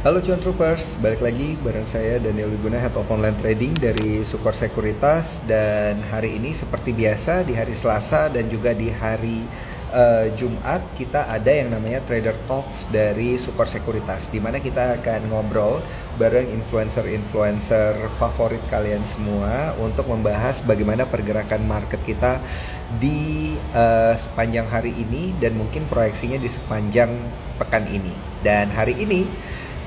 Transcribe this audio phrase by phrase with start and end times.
[0.00, 4.56] Halo Cuan Troopers, balik lagi bareng saya Daniel Wiguna Head of Online Trading dari Sukor
[4.56, 9.44] Sekuritas dan hari ini seperti biasa di hari Selasa dan juga di hari
[9.92, 15.28] uh, Jumat kita ada yang namanya Trader Talks dari Sukor Sekuritas di mana kita akan
[15.28, 15.84] ngobrol
[16.16, 22.40] bareng influencer-influencer favorit kalian semua untuk membahas bagaimana pergerakan market kita
[22.96, 27.12] di uh, sepanjang hari ini dan mungkin proyeksinya di sepanjang
[27.60, 28.16] pekan ini.
[28.40, 29.28] Dan hari ini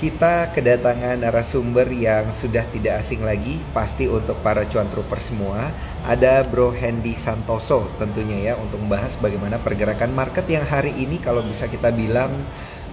[0.04, 5.72] kita kedatangan narasumber yang sudah tidak asing lagi pasti untuk para cuan trooper semua.
[6.04, 11.40] Ada Bro Hendy Santoso tentunya ya untuk membahas bagaimana pergerakan market yang hari ini kalau
[11.48, 12.36] bisa kita bilang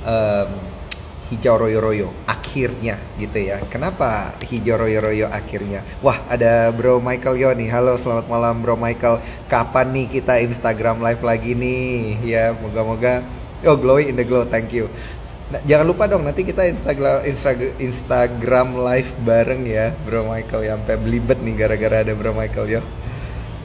[0.07, 0.51] um,
[1.35, 3.59] hijau royo-royo akhirnya gitu ya.
[3.67, 5.83] Kenapa hijau royo-royo akhirnya?
[6.07, 9.19] Wah ada Bro Michael Yo nih halo selamat malam Bro Michael.
[9.51, 12.23] Kapan nih kita Instagram live lagi nih?
[12.23, 13.27] Ya moga-moga.
[13.67, 14.87] Oh glowing in the glow thank you
[15.51, 17.27] Nah, jangan lupa dong nanti kita Instagram
[17.83, 22.81] Instagram live bareng ya Bro Michael ya sampai belibet nih gara-gara ada Bro Michael ya.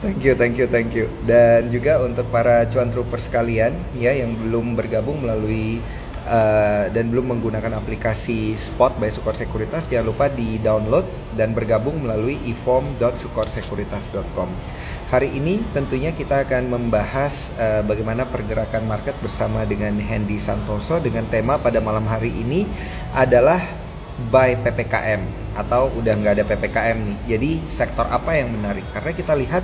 [0.02, 1.06] Thank you, thank you, thank you.
[1.22, 5.78] Dan juga untuk para cuan trooper sekalian ya yang belum bergabung melalui
[6.26, 11.06] uh, dan belum menggunakan aplikasi Spot by Sukor Sekuritas jangan lupa di download
[11.38, 14.50] dan bergabung melalui ifom.sukorsekuritas.com.
[15.06, 21.22] Hari ini tentunya kita akan membahas uh, bagaimana pergerakan market bersama dengan Hendy Santoso dengan
[21.30, 22.66] tema pada malam hari ini
[23.14, 23.62] adalah
[24.34, 25.22] buy PPKM
[25.54, 27.18] atau udah nggak ada PPKM nih.
[27.30, 28.82] Jadi sektor apa yang menarik?
[28.90, 29.62] Karena kita lihat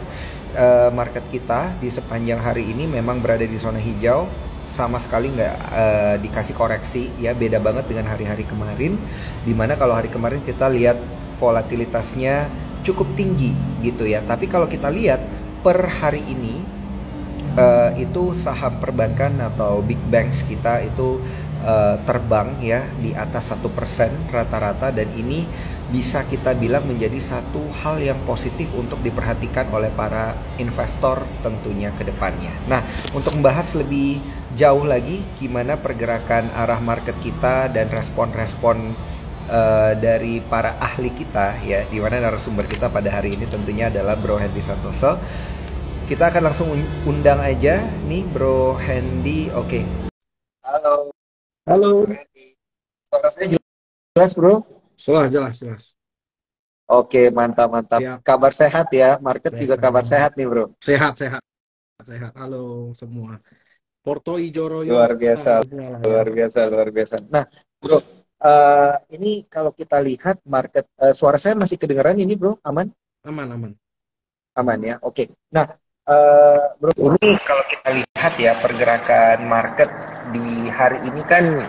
[0.54, 4.30] uh, market kita di sepanjang hari ini memang berada di zona hijau
[4.62, 8.94] sama sekali nggak uh, dikasih koreksi ya beda banget dengan hari-hari kemarin
[9.42, 11.02] di mana kalau hari kemarin kita lihat
[11.42, 12.46] volatilitasnya
[12.82, 14.22] cukup tinggi gitu ya.
[14.22, 15.22] Tapi kalau kita lihat
[15.62, 16.62] per hari ini
[17.56, 21.22] uh, itu saham perbankan atau big banks kita itu
[21.62, 25.46] uh, terbang ya di atas satu persen rata-rata dan ini
[25.92, 32.08] bisa kita bilang menjadi satu hal yang positif untuk diperhatikan oleh para investor tentunya ke
[32.08, 32.48] depannya.
[32.64, 32.80] Nah,
[33.12, 34.24] untuk membahas lebih
[34.56, 38.96] jauh lagi gimana pergerakan arah market kita dan respon-respon
[39.48, 44.14] uh, dari para ahli kita ya di mana narasumber kita pada hari ini tentunya adalah
[44.14, 45.18] Bro Hendy Santoso.
[46.06, 46.68] Kita akan langsung
[47.08, 49.48] undang aja nih Bro Hendy.
[49.54, 49.80] Oke.
[49.80, 49.84] Okay.
[50.62, 51.10] Halo.
[51.64, 52.04] Halo.
[53.08, 54.66] Suara saya jelas, Bro?
[54.98, 55.84] Jelas, jelas, jelas.
[56.90, 58.00] Oke, mantap, mantap.
[58.04, 58.20] Ya.
[58.20, 59.16] Kabar sehat ya.
[59.22, 59.62] Market sehat.
[59.64, 60.64] juga kabar sehat nih, Bro.
[60.82, 61.42] Sehat, sehat.
[62.04, 62.32] Sehat.
[62.36, 63.40] Halo semua.
[64.02, 65.62] Porto Ijoro luar biasa,
[66.02, 67.22] luar biasa, luar biasa.
[67.30, 67.46] Nah,
[67.78, 68.02] Bro,
[68.42, 72.58] uh, ini kalau kita lihat market uh, suara saya masih kedengaran ini bro?
[72.66, 72.90] Aman?
[73.24, 73.72] Aman aman.
[74.58, 74.98] Aman ya?
[75.00, 75.24] Oke.
[75.24, 75.26] Okay.
[75.54, 75.66] nah
[76.10, 76.92] uh, bro.
[76.92, 79.88] Ini kalau kita lihat ya pergerakan market
[80.34, 81.66] di hari ini kan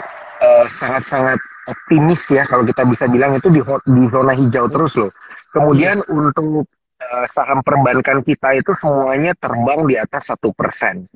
[0.68, 5.14] sangat-sangat uh, optimis ya kalau kita bisa bilang itu di di zona hijau terus loh.
[5.54, 6.12] Kemudian hmm.
[6.12, 6.68] untuk
[7.00, 11.08] uh, saham perbankan kita itu semuanya terbang di atas satu persen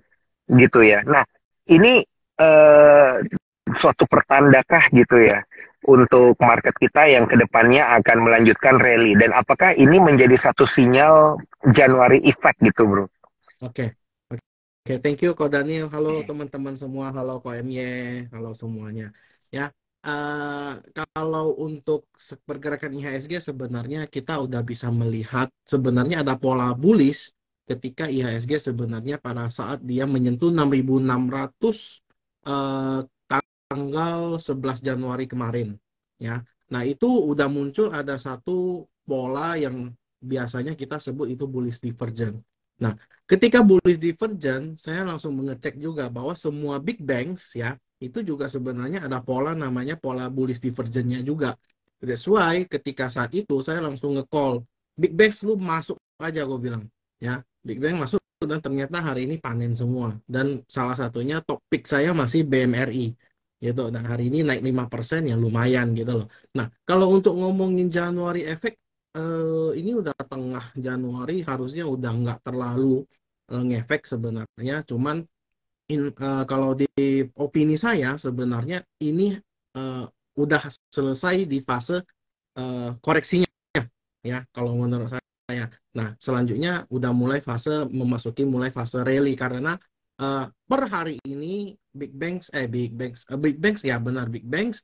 [0.47, 1.03] gitu ya.
[1.03, 1.27] Nah
[1.67, 1.99] ini
[2.39, 3.19] uh,
[3.75, 5.43] suatu pertandakah gitu ya
[5.87, 11.39] untuk market kita yang ke depannya akan melanjutkan rally dan apakah ini menjadi satu sinyal
[11.71, 13.07] Januari effect gitu bro?
[13.07, 13.09] Oke,
[13.63, 13.89] okay.
[14.35, 14.43] oke,
[14.83, 14.97] okay.
[14.99, 15.87] thank you Ko Daniel.
[15.87, 19.15] Halo teman-teman semua, halo Ko MY, halo semuanya.
[19.47, 19.71] Ya,
[20.03, 22.11] uh, kalau untuk
[22.43, 27.31] pergerakan IHSG sebenarnya kita udah bisa melihat sebenarnya ada pola bullish
[27.63, 32.03] ketika IHSG sebenarnya pada saat dia menyentuh 6.600
[32.47, 33.03] uh,
[33.67, 35.75] tanggal 11 Januari kemarin
[36.17, 36.41] ya.
[36.67, 42.35] Nah, itu udah muncul ada satu pola yang biasanya kita sebut itu bullish divergent.
[42.83, 42.91] Nah,
[43.23, 49.07] ketika bullish divergent, saya langsung mengecek juga bahwa semua big banks ya, itu juga sebenarnya
[49.07, 51.55] ada pola namanya pola bullish divergentnya juga.
[52.03, 54.61] That's why ketika saat itu saya langsung nge-call
[54.97, 56.83] big banks lu masuk aja gue bilang
[57.21, 62.13] ya big bang masuk dan ternyata hari ini panen semua dan salah satunya topik saya
[62.13, 63.13] masih BMRI
[63.65, 63.81] gitu.
[63.93, 66.27] Nah, hari ini naik 5% ya lumayan gitu loh.
[66.57, 68.73] Nah, kalau untuk ngomongin Januari efek
[69.17, 73.01] eh, ini udah tengah Januari harusnya udah nggak terlalu
[73.51, 74.85] eh, ngefek sebenarnya.
[74.89, 75.25] Cuman
[75.91, 76.87] in, eh, kalau di
[77.39, 79.33] opini saya sebenarnya ini
[79.77, 80.03] eh,
[80.37, 80.61] udah
[80.93, 82.05] selesai di fase
[82.59, 83.47] eh, koreksinya
[84.21, 85.65] ya kalau menurut saya.
[85.97, 89.79] Nah, selanjutnya udah mulai fase memasuki mulai fase rally karena
[90.21, 94.45] uh, per hari ini big banks eh big banks uh, big banks ya benar big
[94.45, 94.81] banks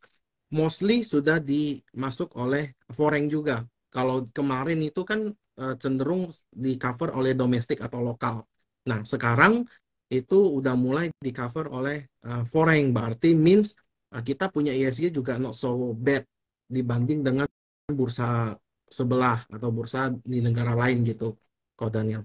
[0.54, 3.66] mostly sudah dimasuk oleh foreign juga.
[3.90, 8.46] Kalau kemarin itu kan uh, cenderung di cover oleh domestik atau lokal.
[8.90, 9.66] Nah, sekarang
[10.14, 13.74] itu udah mulai di cover oleh uh, foreign berarti means
[14.14, 16.22] Nah, kita punya ISG juga not so bad
[16.70, 17.50] dibanding dengan
[17.90, 18.54] bursa
[18.86, 21.34] sebelah atau bursa di negara lain gitu,
[21.74, 22.22] kok Daniel.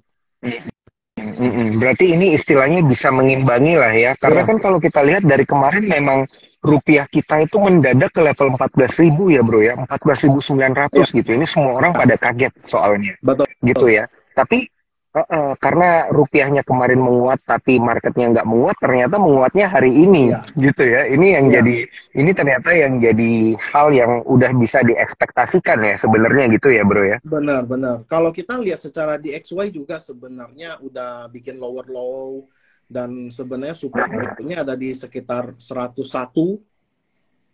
[1.78, 4.12] Berarti ini istilahnya bisa mengimbangi lah ya.
[4.18, 4.48] Karena yeah.
[4.50, 6.26] kan kalau kita lihat dari kemarin memang
[6.58, 9.78] rupiah kita itu mendadak ke level 14 ribu ya bro ya.
[9.78, 11.06] 14.900 yeah.
[11.06, 11.30] gitu.
[11.34, 13.14] Ini semua orang pada kaget soalnya.
[13.22, 13.46] Betul.
[13.62, 14.10] Gitu ya.
[14.34, 14.66] Tapi
[15.08, 20.44] Uh, uh, karena rupiahnya kemarin menguat tapi marketnya nggak menguat ternyata menguatnya hari ini ya.
[20.52, 21.08] gitu ya.
[21.08, 21.52] Ini yang ya.
[21.58, 21.76] jadi
[22.12, 27.16] ini ternyata yang jadi hal yang udah bisa diekspektasikan ya sebenarnya gitu ya bro ya.
[27.24, 28.04] Benar benar.
[28.04, 32.44] Kalau kita lihat secara di XY juga sebenarnya udah bikin lower low
[32.84, 36.04] dan sebenarnya support berikutnya ada di sekitar 101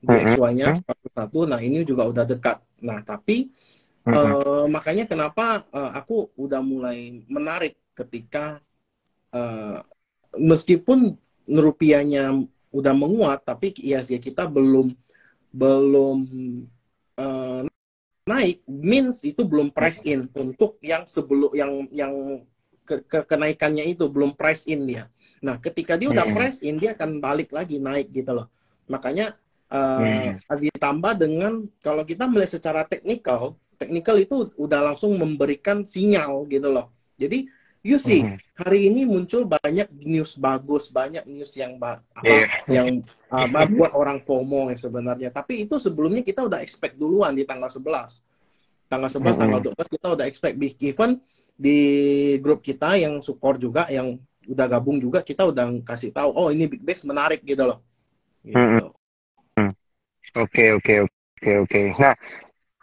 [0.05, 2.59] di XY-nya 101 nah ini juga udah dekat.
[2.83, 3.47] Nah tapi
[4.05, 8.61] Uh, makanya kenapa uh, aku udah mulai menarik ketika
[9.33, 9.81] uh,
[10.37, 11.17] meskipun
[11.49, 14.93] rupiahnya udah menguat tapi ISG kita belum
[15.57, 16.19] belum
[17.17, 17.65] uh,
[18.29, 22.13] naik means itu belum price in untuk yang sebelum yang yang
[22.85, 25.09] ke, ke kenaikannya itu belum price in dia.
[25.41, 28.53] Nah, ketika dia udah price in dia akan balik lagi naik gitu loh.
[28.89, 29.33] Makanya
[29.73, 30.61] uh, hmm.
[30.61, 36.89] ditambah dengan kalau kita melihat secara teknikal technical itu udah langsung memberikan sinyal gitu loh.
[37.21, 37.45] Jadi
[37.85, 38.39] you see mm -hmm.
[38.57, 42.49] hari ini muncul banyak news bagus, banyak news yang apa yeah.
[42.65, 45.29] yang uh, buat orang FOMO yang sebenarnya.
[45.29, 47.85] Tapi itu sebelumnya kita udah expect duluan di tanggal 11.
[48.89, 49.37] Tanggal 11, mm -hmm.
[49.37, 51.21] tanggal 12 kita udah expect big event
[51.55, 51.79] di
[52.41, 56.69] grup kita yang support juga yang udah gabung juga kita udah kasih tahu oh ini
[56.69, 57.85] big base menarik gitu loh.
[58.45, 58.91] Gitu.
[60.35, 61.83] Oke oke oke oke.
[61.95, 62.17] Nah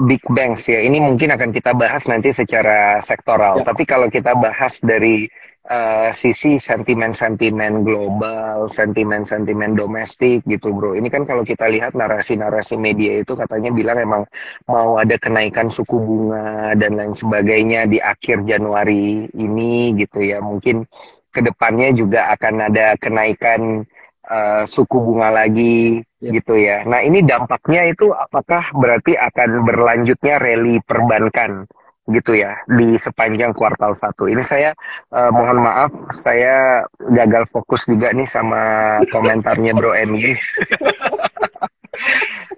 [0.05, 0.81] big banks ya.
[0.81, 3.61] Ini mungkin akan kita bahas nanti secara sektoral.
[3.61, 3.65] Ya.
[3.67, 5.29] Tapi kalau kita bahas dari
[5.69, 10.97] uh, sisi sentimen-sentimen global, sentimen-sentimen domestik gitu, bro.
[10.97, 14.23] Ini kan kalau kita lihat narasi-narasi media itu katanya bilang emang
[14.65, 20.41] mau ada kenaikan suku bunga dan lain sebagainya di akhir Januari ini gitu ya.
[20.41, 20.87] Mungkin
[21.31, 23.87] ke depannya juga akan ada kenaikan
[24.31, 26.31] uh, suku bunga lagi ya.
[26.31, 26.87] gitu ya.
[26.87, 31.67] Nah ini dampaknya itu apakah berarti akan berlanjutnya rally perbankan
[32.09, 34.25] gitu ya di sepanjang kuartal satu.
[34.31, 34.71] Ini saya
[35.13, 40.33] uh, mohon maaf saya gagal fokus juga nih sama komentarnya Bro MY.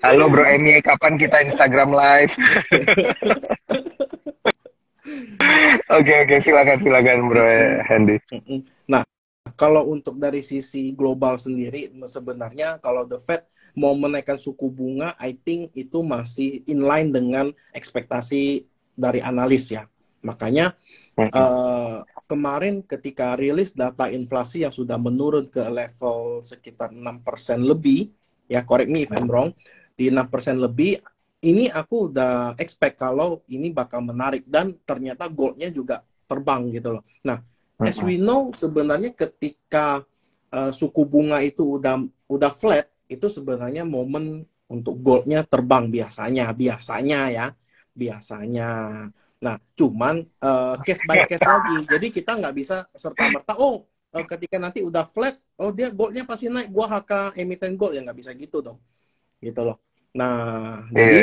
[0.05, 2.33] Halo Bro MY, kapan kita Instagram live?
[5.93, 7.45] Oke oke okay, silakan silakan Bro
[7.85, 8.17] Hendy.
[8.87, 9.03] Nah
[9.53, 15.33] kalau untuk dari sisi global sendiri sebenarnya kalau the Fed mau menaikkan suku bunga, I
[15.33, 19.89] think itu masih in line dengan ekspektasi dari analis ya.
[20.21, 20.77] Makanya
[21.17, 28.13] uh, kemarin ketika rilis data inflasi yang sudah menurun ke level sekitar 6% lebih,
[28.45, 29.51] ya correct me if I'm wrong,
[29.97, 31.01] di 6% lebih,
[31.43, 37.03] ini aku udah expect kalau ini bakal menarik dan ternyata goldnya juga terbang gitu loh.
[37.27, 37.43] Nah,
[37.81, 40.05] as we know sebenarnya ketika
[40.53, 47.19] uh, suku bunga itu udah udah flat, itu sebenarnya momen untuk goldnya terbang biasanya biasanya
[47.29, 47.45] ya
[47.93, 48.69] biasanya.
[49.43, 51.85] Nah cuman uh, case by case lagi.
[51.89, 56.25] Jadi kita nggak bisa serta merta oh uh, ketika nanti udah flat oh dia goldnya
[56.25, 57.93] pasti naik gua HK emiten gold.
[57.93, 58.79] Ya nggak bisa gitu dong
[59.43, 59.77] gitu loh.
[60.15, 61.19] Nah jadi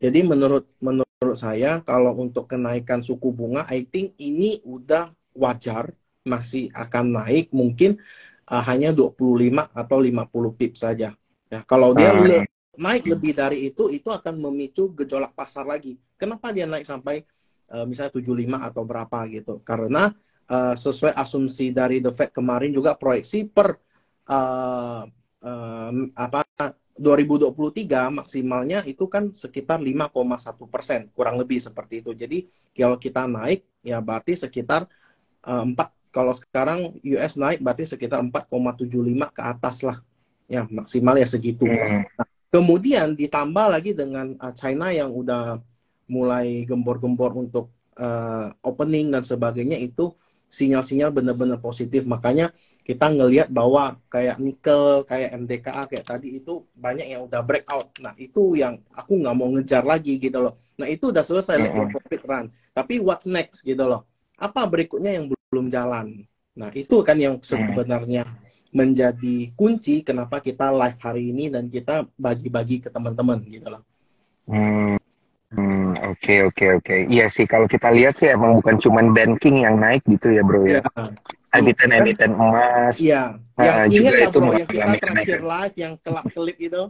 [0.00, 6.70] jadi menurut menurut saya kalau untuk kenaikan suku bunga I think ini udah wajar masih
[6.72, 7.98] akan naik mungkin
[8.46, 9.16] uh, hanya 25
[9.72, 11.16] atau 50 pip saja.
[11.52, 12.44] Ya, kalau dia uh.
[12.78, 16.00] naik lebih dari itu, itu akan memicu gejolak pasar lagi.
[16.16, 17.26] Kenapa dia naik sampai
[17.72, 19.54] uh, misalnya 75 atau berapa gitu?
[19.66, 20.12] Karena
[20.48, 23.76] uh, sesuai asumsi dari The Fed kemarin juga proyeksi per
[24.30, 25.04] uh,
[25.42, 26.40] uh, apa
[26.92, 30.12] 2023 maksimalnya itu kan sekitar 5,1
[30.68, 32.12] persen kurang lebih seperti itu.
[32.12, 32.46] Jadi
[32.76, 34.86] kalau kita naik ya berarti sekitar
[35.46, 39.98] uh, 4 kalau sekarang US naik berarti sekitar 4,75 ke atas lah.
[40.44, 41.64] Ya, maksimal ya segitu.
[41.64, 42.04] Hmm.
[42.04, 45.56] Nah, kemudian ditambah lagi dengan uh, China yang udah
[46.12, 50.12] mulai gembor-gembor untuk uh, opening dan sebagainya itu
[50.52, 52.04] sinyal-sinyal benar-benar positif.
[52.04, 52.52] Makanya
[52.84, 57.96] kita ngelihat bahwa kayak nikel, kayak MDKA, kayak tadi itu banyak yang udah breakout.
[58.04, 60.60] Nah, itu yang aku nggak mau ngejar lagi gitu loh.
[60.76, 61.88] Nah, itu udah selesai mm -hmm.
[61.96, 62.46] profit run.
[62.76, 64.04] Tapi what's next gitu loh.
[64.38, 66.24] Apa berikutnya yang belum jalan.
[66.52, 68.28] Nah, itu kan yang sebenarnya
[68.72, 73.82] menjadi kunci kenapa kita live hari ini dan kita bagi-bagi ke teman-teman gitu loh.
[74.48, 74.96] Hmm.
[75.52, 76.84] Hmm, oke okay, oke okay, oke.
[76.88, 77.00] Okay.
[77.12, 80.64] Iya sih kalau kita lihat sih emang bukan cuma banking yang naik gitu ya bro
[80.64, 80.80] ya.
[80.80, 81.12] ya.
[81.52, 82.96] emiten-emiten emas.
[82.96, 83.36] Iya.
[83.60, 86.82] Ah, yang juga ingat ya itu bro, yang kita terakhir live yang kelap kelip itu.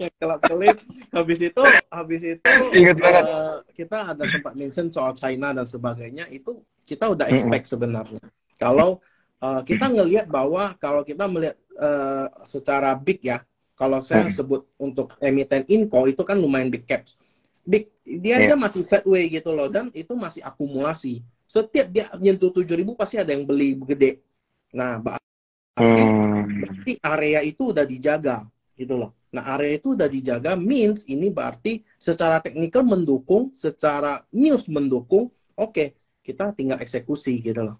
[0.00, 0.76] Yang kelap kelip.
[1.10, 3.24] Habis itu, habis itu Ingat banget.
[3.26, 6.30] eh, kita ada sempat mention soal China dan sebagainya.
[6.30, 8.22] Itu kita udah expect sebenarnya.
[8.56, 9.02] Kalau
[9.42, 13.42] eh, kita ngelihat bahwa kalau kita melihat eh, secara big ya,
[13.74, 17.16] kalau saya sebut untuk emiten Inco itu kan lumayan big caps.
[17.64, 18.52] Big dia Iya.
[18.52, 21.20] aja masih sideway gitu loh dan itu masih akumulasi.
[21.50, 24.22] Setiap dia nyentuh 7000 pasti ada yang beli gede.
[24.70, 25.18] Nah, berarti
[25.80, 26.44] Hmm.
[26.60, 28.44] berarti area itu udah dijaga
[28.80, 29.12] gitu loh.
[29.36, 35.84] Nah, area itu udah dijaga means ini berarti secara teknikal mendukung, secara news mendukung, oke,
[36.24, 37.76] kita tinggal eksekusi gitu loh.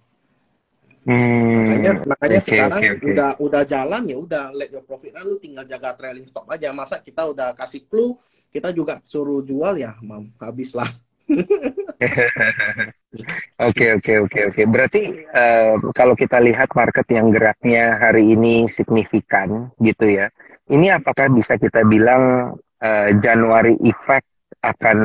[1.08, 1.64] Hmm.
[1.64, 3.08] Makanya makanya Oke, sekarang oke, oke.
[3.16, 6.68] udah udah jalan ya udah let your profit run, lu tinggal jaga trailing stop aja.
[6.76, 8.20] Masa kita udah kasih clue,
[8.52, 10.88] kita juga suruh jual ya, mam, habis lah.
[13.60, 14.62] Oke oke oke oke.
[14.70, 20.30] Berarti eh, kalau kita lihat market yang geraknya hari ini signifikan gitu ya.
[20.70, 24.26] Ini apakah bisa kita bilang eh, Januari effect
[24.62, 24.98] akan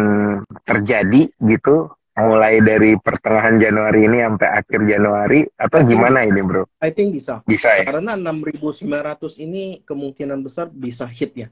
[0.61, 6.31] terjadi gitu mulai dari pertengahan Januari ini sampai akhir Januari atau gimana bisa.
[6.31, 6.63] ini bro?
[6.79, 7.43] I think bisa.
[7.43, 7.83] Bisa ya?
[7.83, 11.49] Karena 6.900 ini kemungkinan besar bisa hit ya.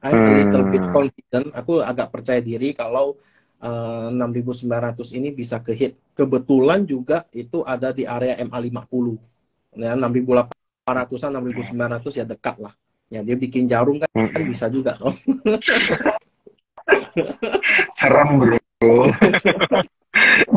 [0.00, 0.92] I'm a little bit Hmm.
[0.92, 1.46] confident.
[1.52, 3.16] Aku agak percaya diri kalau
[3.60, 5.96] eh, 6.900 ini bisa ke hit.
[6.12, 9.16] Kebetulan juga itu ada di area MA50.
[9.74, 12.72] Ya, 6.800-an, 6.900 ya dekat lah.
[13.12, 14.30] Ya, dia bikin jarum kan, Hmm.
[14.32, 14.96] kan bisa juga.
[15.00, 15.14] Oh.
[17.98, 18.58] Serem bro.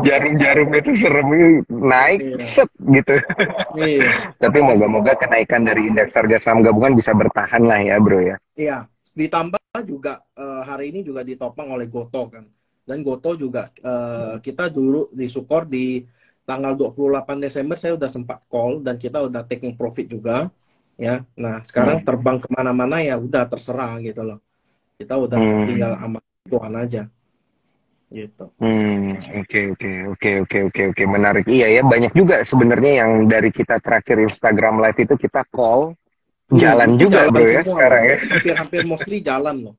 [0.06, 1.28] Jarum-jarum itu serem
[1.66, 2.38] naik Iya.
[2.38, 3.14] set gitu.
[3.74, 4.06] Iya.
[4.38, 8.36] Tapi moga-moga kenaikan dari indeks harga saham gabungan bisa bertahan lah ya bro ya.
[8.54, 12.46] Iya, ditambah juga eh, hari ini juga ditopang oleh Goto kan.
[12.86, 16.06] Dan Goto juga eh, kita dulu di Sukor di
[16.46, 20.48] tanggal 28 Desember saya udah sempat call dan kita udah taking profit juga
[20.98, 21.22] ya.
[21.38, 22.06] Nah, sekarang Hmm.
[22.06, 24.38] terbang ke mana-mana ya udah terserah gitu loh.
[24.98, 25.64] Kita udah Hmm.
[25.70, 27.02] tinggal amat Tuhan aja.
[28.08, 28.44] Gitu.
[28.56, 31.44] Hmm, oke oke oke oke oke oke menarik.
[31.44, 35.92] Iya ya banyak juga sebenarnya yang dari kita terakhir Instagram live itu kita call
[36.48, 38.16] jalan itu juga jalan bro ya sekarang ya.
[38.16, 39.74] Hampir-hampir mostly jalan loh.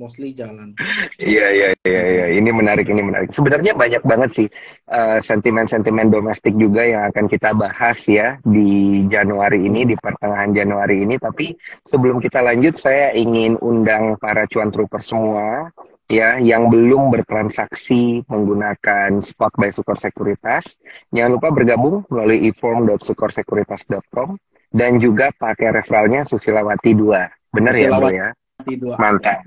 [0.00, 0.72] Mostly jalan.
[1.20, 3.28] Iya iya iya iya ini menarik ini menarik.
[3.28, 4.48] Sebenarnya banyak banget sih
[4.88, 11.04] eh, sentimen-sentimen domestik juga yang akan kita bahas ya di Januari ini di pertengahan Januari
[11.04, 11.20] ini.
[11.20, 11.52] Tapi
[11.84, 15.68] sebelum kita lanjut saya ingin undang para cuan trooper semua
[16.08, 20.80] ya yang belum bertransaksi menggunakan spot by Sukor Sekuritas.
[21.12, 24.40] Jangan lupa bergabung melalui eform.sukorsekuritas.com
[24.72, 27.52] dan juga pakai referralnya Susilawati 2.
[27.52, 28.28] Benar ya bro ya?
[28.60, 28.96] Dua.
[29.00, 29.40] Mantap,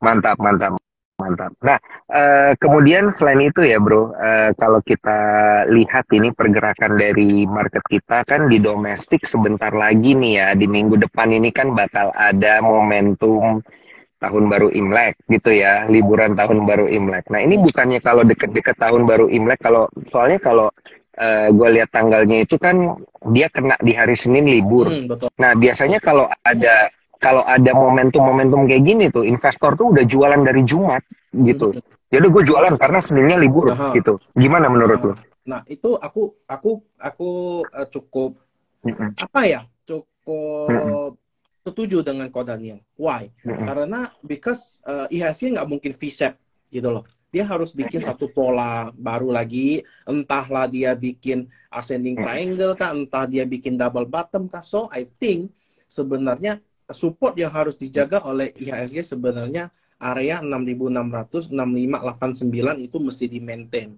[0.00, 0.76] mantap, mantap,
[1.16, 1.52] mantap.
[1.64, 1.78] Nah,
[2.12, 5.18] eh, kemudian selain itu ya, bro, eh, kalau kita
[5.72, 11.00] lihat ini pergerakan dari market kita kan di domestik sebentar lagi nih ya, di minggu
[11.00, 13.64] depan ini kan bakal ada momentum
[14.16, 17.28] tahun baru Imlek gitu ya, liburan tahun baru Imlek.
[17.32, 20.68] Nah, ini bukannya kalau deket-deket tahun baru Imlek, kalau soalnya kalau
[21.48, 22.92] gue lihat tanggalnya itu kan
[23.32, 24.92] dia kena di hari Senin libur.
[24.92, 25.32] Hmm, betul.
[25.40, 30.62] Nah, biasanya kalau ada kalau ada momentum-momentum kayak gini tuh, investor tuh udah jualan dari
[30.62, 31.72] Jumat gitu.
[32.12, 33.96] Jadi gue jualan karena Seninnya libur Aha.
[33.96, 34.20] gitu.
[34.36, 35.14] Gimana menurut lo?
[35.46, 37.30] Nah, itu aku aku aku
[37.66, 38.38] eh, cukup
[38.86, 39.10] Mm-mm.
[39.18, 39.60] apa ya?
[39.86, 41.18] Cukup
[41.66, 42.78] setuju dengan Ko Daniel.
[42.94, 43.34] Why?
[43.42, 46.38] Karena because uh, IHSG nggak mungkin V-shape
[46.70, 47.02] gitu loh.
[47.34, 49.82] Dia harus bikin satu pola baru lagi.
[50.06, 54.62] Entahlah dia bikin ascending triangle kah, entah dia bikin double bottom kah.
[54.62, 55.50] So I think
[55.90, 63.96] sebenarnya support yang harus dijaga oleh IHSG sebenarnya area 6600, 6589 itu mesti di maintain.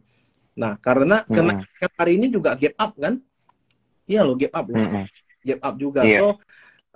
[0.59, 1.35] Nah, karena Mm-mm.
[1.35, 3.15] kenaikan hari ini juga gap up kan?
[4.09, 5.05] Iya loh, gap up loh Mm-mm.
[5.45, 6.03] gap up juga.
[6.05, 6.21] Iya.
[6.21, 6.29] So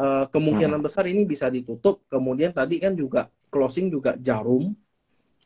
[0.02, 2.04] eh, kemungkinan besar ini bisa ditutup.
[2.10, 4.74] Kemudian tadi kan juga closing juga jarum,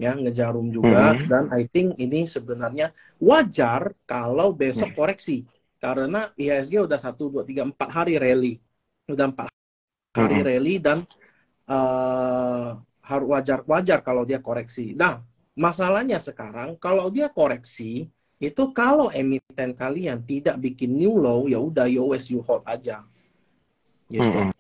[0.01, 1.15] ya ngejarum juga.
[1.15, 1.27] Mhm.
[1.29, 5.45] Dan I think ini sebenarnya wajar kalau besok koreksi
[5.77, 8.59] karena IHSG udah satu dua tiga empat hari rally,
[9.07, 9.49] udah empat
[10.17, 10.47] hari Mhm.
[10.49, 10.99] rally dan
[11.69, 12.69] eh
[13.07, 14.97] harus wajar wajar kalau dia koreksi.
[14.97, 15.21] Nah
[15.55, 21.87] masalahnya sekarang kalau dia koreksi itu kalau emiten kalian tidak bikin new low ya udah
[21.89, 23.01] you always you hold aja
[24.13, 24.23] gitu.
[24.23, 24.53] Mm-mm.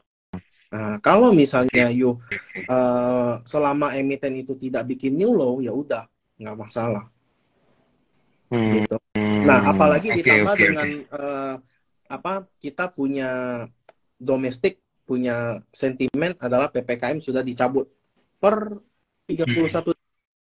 [0.67, 2.19] Nah, kalau misalnya you
[2.57, 6.05] eh, selama emiten itu tidak bikin new low ya udah
[6.41, 7.07] nggak masalah
[8.47, 8.79] Mm.
[8.79, 8.97] gitu.
[9.43, 11.55] Nah, apalagi Oke, ditambah oke, dengan eh,
[12.07, 12.33] apa
[12.63, 13.31] kita punya
[14.17, 17.87] domestik punya sentimen adalah PPKM sudah dicabut
[18.43, 18.75] per
[19.31, 19.95] 31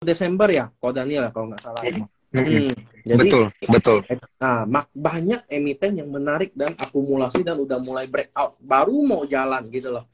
[0.02, 1.82] Desember ya, kalau Daniel ya kalau nggak salah.
[1.82, 2.10] oke.
[2.32, 2.72] Hmm.
[3.02, 3.98] Jadi, betul, betul.
[4.40, 4.64] Nah,
[4.94, 10.06] banyak emiten yang menarik dan akumulasi dan udah mulai breakout, baru mau jalan gitu loh.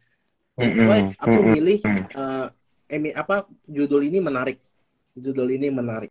[0.57, 1.79] Sesuai aku pilih
[2.17, 2.49] uh,
[2.89, 4.57] emi apa judul ini menarik.
[5.13, 6.09] Judul ini menarik.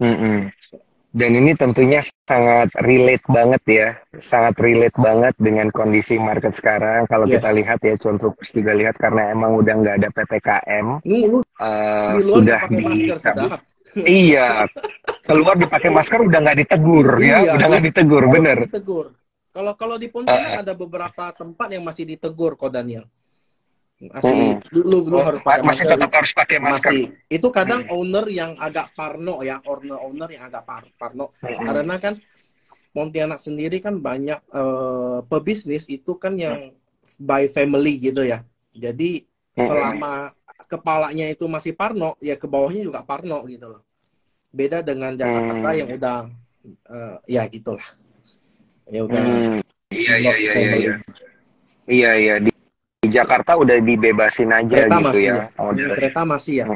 [1.16, 3.88] Dan ini tentunya sangat relate banget ya,
[4.20, 7.08] sangat relate banget dengan kondisi market sekarang.
[7.08, 7.40] Kalau yes.
[7.40, 12.60] kita lihat ya, contoh juga lihat karena emang udah nggak ada ppkm, uh, di sudah
[12.68, 12.84] di
[14.04, 14.68] iya,
[15.24, 18.58] keluar dipakai masker udah nggak ditegur ya, iya, udah nggak ditegur, bener.
[18.68, 19.16] Ditegur.
[19.56, 23.08] Kalau kalau di Pontianak uh, ada beberapa tempat yang masih ditegur kok Daniel
[23.96, 24.76] masih hmm.
[24.76, 26.92] lu lu harus pakai masih tetap harus pakai masker.
[26.92, 27.04] Masih.
[27.32, 27.96] Itu kadang hmm.
[27.96, 31.32] owner yang agak parno ya, owner owner yang agak par parno.
[31.40, 31.64] Hmm.
[31.64, 32.14] Karena kan
[32.96, 36.72] Pontianak sendiri kan banyak uh, pebisnis itu kan yang
[37.20, 38.40] by family gitu ya.
[38.72, 39.20] Jadi
[39.52, 39.68] hmm.
[39.68, 40.32] selama
[40.64, 43.84] kepalanya itu masih parno, ya ke bawahnya juga parno gitu loh.
[44.48, 45.76] Beda dengan Jakarta hmm.
[45.76, 46.18] yang udah
[46.88, 47.84] uh, ya gitulah.
[48.88, 49.20] Ya udah.
[49.20, 49.60] Hmm.
[49.92, 50.94] Iya iya iya iya.
[51.84, 52.55] Iya iya di di
[53.16, 55.32] Jakarta udah dibebasin aja kereta gitu ya.
[55.32, 55.44] ya.
[55.56, 56.66] Oh, kereta masih ya.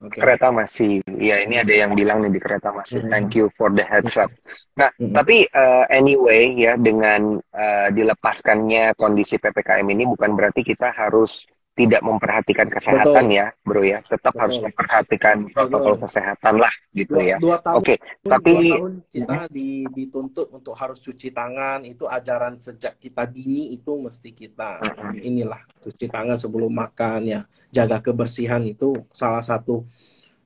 [0.00, 0.16] Okay.
[0.16, 1.04] Kereta masih.
[1.20, 3.04] Ya ini ada yang bilang nih di kereta masih.
[3.12, 4.32] Thank you for the heads up.
[4.80, 11.44] Nah, tapi uh, anyway ya dengan uh, dilepaskannya kondisi PPKM ini bukan berarti kita harus
[11.78, 13.38] tidak memperhatikan kesehatan Betul.
[13.38, 13.98] ya, bro ya.
[14.04, 14.42] Tetap Betul.
[14.42, 16.02] harus memperhatikan protokol Betul.
[16.06, 17.36] kesehatan lah gitu dua, ya.
[17.40, 17.94] Dua tahun, Oke,
[18.26, 21.86] tapi dua tahun kita di, dituntut untuk harus cuci tangan.
[21.86, 24.82] Itu ajaran sejak kita dini itu mesti kita
[25.22, 27.40] inilah cuci tangan sebelum makan ya.
[27.70, 29.86] Jaga kebersihan itu salah satu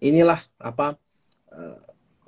[0.04, 1.00] inilah apa
[1.50, 1.81] uh,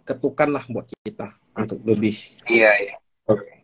[0.08, 2.16] ketukan lah buat kita untuk lebih.
[2.48, 2.94] Iya, iya.
[3.28, 3.56] Okay.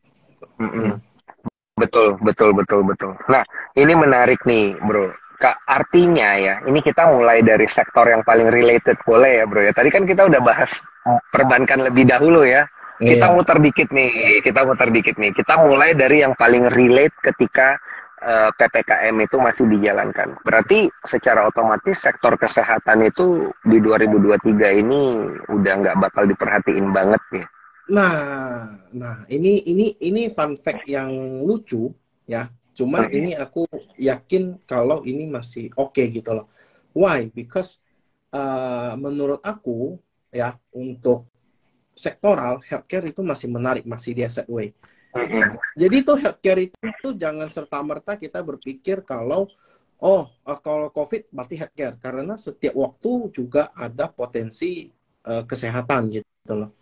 [1.73, 3.13] Betul, betul, betul, betul.
[3.27, 3.43] Nah,
[3.75, 5.11] ini menarik nih, bro.
[5.43, 9.75] Kak, artinya ya, ini kita mulai dari sektor yang paling related, boleh ya bro ya.
[9.75, 10.71] Tadi kan kita udah bahas
[11.35, 12.63] perbankan lebih dahulu ya.
[13.03, 13.35] Kita iya.
[13.35, 15.35] muter dikit nih, kita muter dikit nih.
[15.35, 17.75] Kita mulai dari yang paling relate ketika
[18.23, 20.39] uh, eh, PPKM itu masih dijalankan.
[20.47, 24.47] Berarti secara otomatis sektor kesehatan itu di 2023
[24.87, 25.03] ini
[25.51, 27.47] udah nggak bakal diperhatiin banget ya.
[27.91, 31.11] Nah, nah ini ini ini fun fact yang
[31.43, 31.91] lucu
[32.31, 33.17] ya Cuman okay.
[33.21, 33.69] ini aku
[34.01, 36.47] yakin kalau ini masih oke okay gitu loh.
[36.97, 37.29] Why?
[37.29, 37.81] Because
[38.33, 40.01] uh, menurut aku
[40.33, 41.29] ya untuk
[41.93, 44.73] sektoral healthcare itu masih menarik, masih di asset way.
[45.77, 49.45] Jadi itu healthcare itu, itu jangan serta merta kita berpikir kalau
[50.01, 54.89] oh uh, kalau COVID berarti healthcare karena setiap waktu juga ada potensi
[55.29, 56.73] uh, kesehatan gitu loh.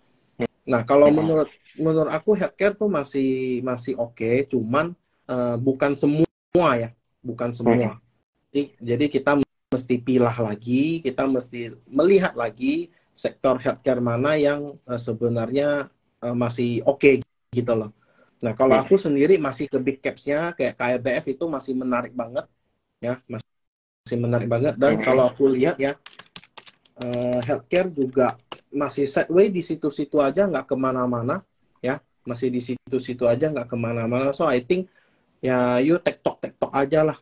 [0.70, 4.94] Nah kalau menurut menurut aku healthcare tuh masih masih oke, okay, cuman
[5.30, 6.90] uh, bukan semua ya,
[7.22, 7.94] bukan semua.
[7.94, 8.02] Hmm.
[8.50, 9.32] Jadi, jadi kita
[9.70, 15.86] mesti pilah lagi, kita mesti melihat lagi sektor healthcare mana yang uh, sebenarnya
[16.26, 17.14] uh, masih oke okay,
[17.54, 17.94] gitu loh.
[18.40, 18.82] Nah kalau hmm.
[18.86, 22.48] aku sendiri masih ke big caps-nya kayak KLBF itu masih menarik banget
[22.98, 24.74] ya, masih menarik banget.
[24.80, 25.04] Dan hmm.
[25.04, 25.94] kalau aku lihat ya
[26.98, 28.34] uh, healthcare juga
[28.70, 31.42] masih sideways di situ-situ aja nggak ke mana-mana
[31.84, 34.32] ya, masih di situ-situ aja nggak ke mana-mana.
[34.32, 34.88] So I think
[35.40, 37.18] ya yuk tektok tektok aja lah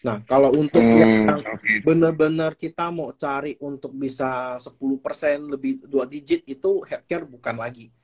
[0.00, 1.78] Nah, kalau untuk hmm, yang okay.
[1.86, 4.74] benar-benar kita mau cari untuk bisa 10%
[5.46, 7.94] lebih dua digit itu healthcare bukan lagi.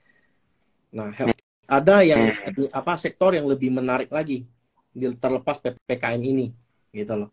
[0.94, 1.34] Nah, health,
[1.66, 2.70] ada yang hmm.
[2.70, 4.46] apa sektor yang lebih menarik lagi
[4.94, 6.54] terlepas PPKM ini
[6.94, 7.30] gitu loh.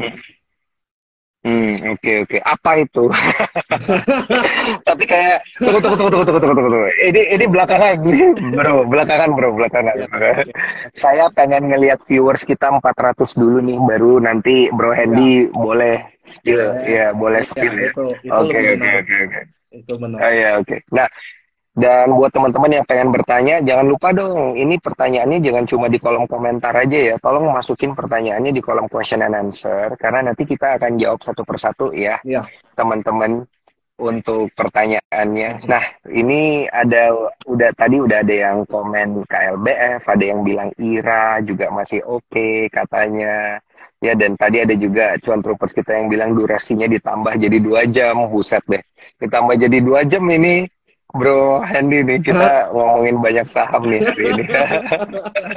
[0.00, 0.16] Hmm.
[1.46, 2.28] Hmm, oke okay, oke.
[2.34, 2.40] Okay.
[2.42, 3.04] Apa itu?
[4.90, 6.90] Tapi kayak tunggu tunggu tunggu tunggu tunggu tunggu tunggu.
[7.06, 7.94] Ini ini belakangan
[8.58, 9.94] bro, belakangan bro, belakangan.
[9.94, 10.32] Ya, ya.
[10.90, 15.54] Saya pengen ngelihat viewers kita 400 dulu nih, baru nanti Bro Hendy ya.
[15.54, 17.90] boleh skill, ya, ya boleh ya, skill ya.
[18.42, 19.40] Oke oke oke oke.
[19.70, 20.18] Itu benar.
[20.18, 20.66] Oh ya oke.
[20.66, 20.78] Okay.
[20.90, 21.06] Nah,
[21.76, 26.24] dan buat teman-teman yang pengen bertanya, jangan lupa dong, ini pertanyaannya jangan cuma di kolom
[26.24, 27.14] komentar aja ya.
[27.20, 31.92] Tolong masukin pertanyaannya di kolom question and answer, karena nanti kita akan jawab satu persatu
[31.92, 32.48] ya, ya.
[32.72, 33.44] teman-teman
[34.00, 35.68] untuk pertanyaannya.
[35.68, 37.12] Nah, ini ada
[37.44, 42.72] udah tadi udah ada yang komen KLBF, ada yang bilang Ira juga masih oke okay,
[42.72, 43.60] katanya.
[44.00, 48.28] Ya, dan tadi ada juga cuan troopers kita yang bilang durasinya ditambah jadi dua jam,
[48.32, 48.80] buset deh.
[49.20, 50.68] Ditambah jadi dua jam ini
[51.16, 54.44] Bro Hendy nih kita ngomongin banyak saham nih hari ini.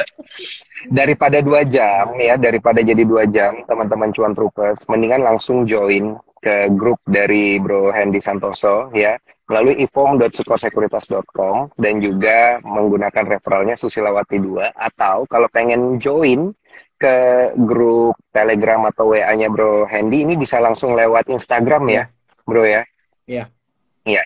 [1.00, 6.72] daripada dua jam ya, daripada jadi dua jam teman-teman cuan troopers, mendingan langsung join ke
[6.72, 9.20] grup dari Bro Hendy Santoso ya
[9.50, 16.54] melalui ifom.sukorsekuritas.com dan juga menggunakan referralnya Susilawati 2 atau kalau pengen join
[17.02, 22.04] ke grup Telegram atau WA-nya Bro Hendy ini bisa langsung lewat Instagram ya,
[22.46, 22.86] Bro ya.
[23.26, 23.50] Iya.
[24.06, 24.22] Iya.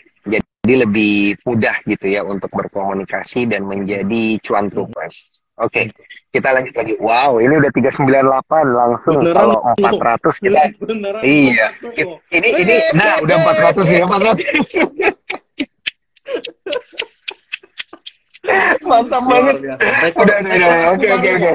[0.63, 5.43] Lebih mudah gitu ya untuk berkomunikasi dan menjadi cuan troopers.
[5.59, 5.91] Oke,
[6.31, 6.95] kita lanjut lagi.
[7.03, 9.75] Wow, ini udah 398 langsung Beneran kalau loh.
[9.75, 11.67] 400 kita Beneran Iya.
[11.83, 12.17] 400 loh.
[12.31, 13.37] ini ini nah udah
[13.75, 14.39] 400 ya 400.
[18.83, 19.55] Mantap banget.
[19.59, 19.77] Udah,
[20.15, 20.95] udah, udah.
[20.95, 21.51] Oke, oke, oke.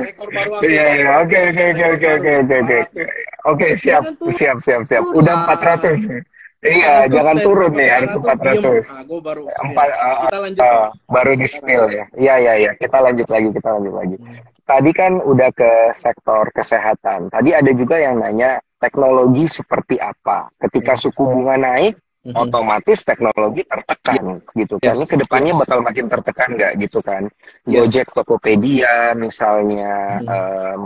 [0.69, 2.79] Iya, iya, oke, oke, oke, oke, oke, oke, oke.
[2.93, 3.49] 400.
[3.49, 4.05] Oke, siap,
[4.37, 5.03] siap, siap, siap.
[5.17, 5.81] Udah lah.
[5.81, 6.38] 400.
[6.59, 8.75] Iya, 400 jangan turun nih, harus 400 diem.
[8.83, 8.87] 400.
[8.91, 10.61] Ah, baru Empat, uh, kita lanjut.
[10.67, 12.05] uh, baru di spill ya.
[12.19, 12.71] Iya, iya, iya.
[12.75, 14.17] Kita lanjut lagi, kita lanjut lagi.
[14.19, 14.37] Hmm.
[14.67, 17.31] Tadi kan udah ke sektor kesehatan.
[17.31, 20.51] Tadi ada juga yang nanya teknologi seperti apa.
[20.59, 21.03] Ketika Hmm.
[21.07, 21.95] suku bunga naik,
[22.27, 22.35] Mhm.
[22.37, 24.93] otomatis teknologi tertekan gitu kan.
[24.93, 24.97] Yes.
[24.99, 25.61] Ini ke depannya Yes.
[25.63, 27.23] bakal makin tertekan nggak gitu kan?
[27.65, 27.87] Yes.
[27.87, 30.29] Gojek, Tokopedia misalnya, Mhm.
[30.29, 30.83] em,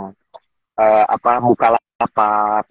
[0.77, 1.81] eh, apa Bukalapak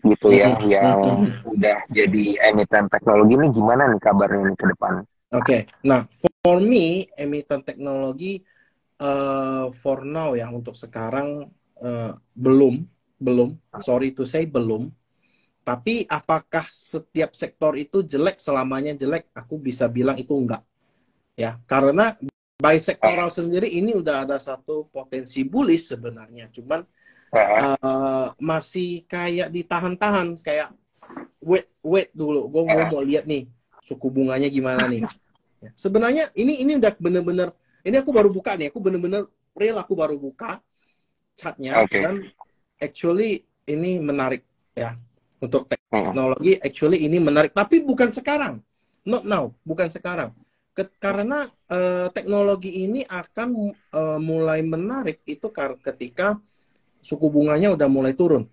[0.02, 0.66] gitu ya, Mhm.
[0.66, 1.32] yang Mhm.
[1.46, 4.94] udah jadi emiten teknologi ini gimana nih kabarnya nih ke depan?
[5.32, 6.04] Oke, nah
[6.44, 8.44] for me emiten teknologi
[9.00, 11.48] eh, for now ya untuk sekarang
[11.80, 12.74] eh, belum
[13.16, 13.48] belum
[13.80, 14.92] sorry to say belum.
[15.62, 19.30] Tapi apakah setiap sektor itu jelek selamanya jelek?
[19.30, 20.66] Aku bisa bilang itu enggak.
[21.38, 22.18] Ya, karena
[22.60, 26.50] by sektoral sendiri ini udah ada satu potensi bullish sebenarnya.
[26.52, 26.82] Cuman
[27.32, 30.76] Eh, masih kayak ditahan-tahan kayak
[31.40, 32.44] wait wait dulu.
[32.52, 33.48] Gue mau lihat nih
[33.80, 35.08] suku bunganya gimana nih.
[35.64, 37.48] Ya, sebenarnya ini ini udah bener-bener
[37.88, 38.68] ini aku baru buka nih.
[38.68, 39.24] Aku bener-bener
[39.56, 40.60] real aku baru buka
[41.32, 42.04] chartnya Oke.
[42.04, 42.20] dan
[42.76, 44.44] actually ini menarik
[44.76, 45.00] ya.
[45.40, 47.56] Untuk teknologi actually ini menarik.
[47.56, 48.60] Tapi bukan sekarang.
[49.08, 50.36] Not now bukan sekarang.
[51.00, 55.48] Karena eh, teknologi ini akan eh, mulai menarik itu
[55.80, 56.36] ketika
[57.02, 58.46] suku bunganya udah mulai turun.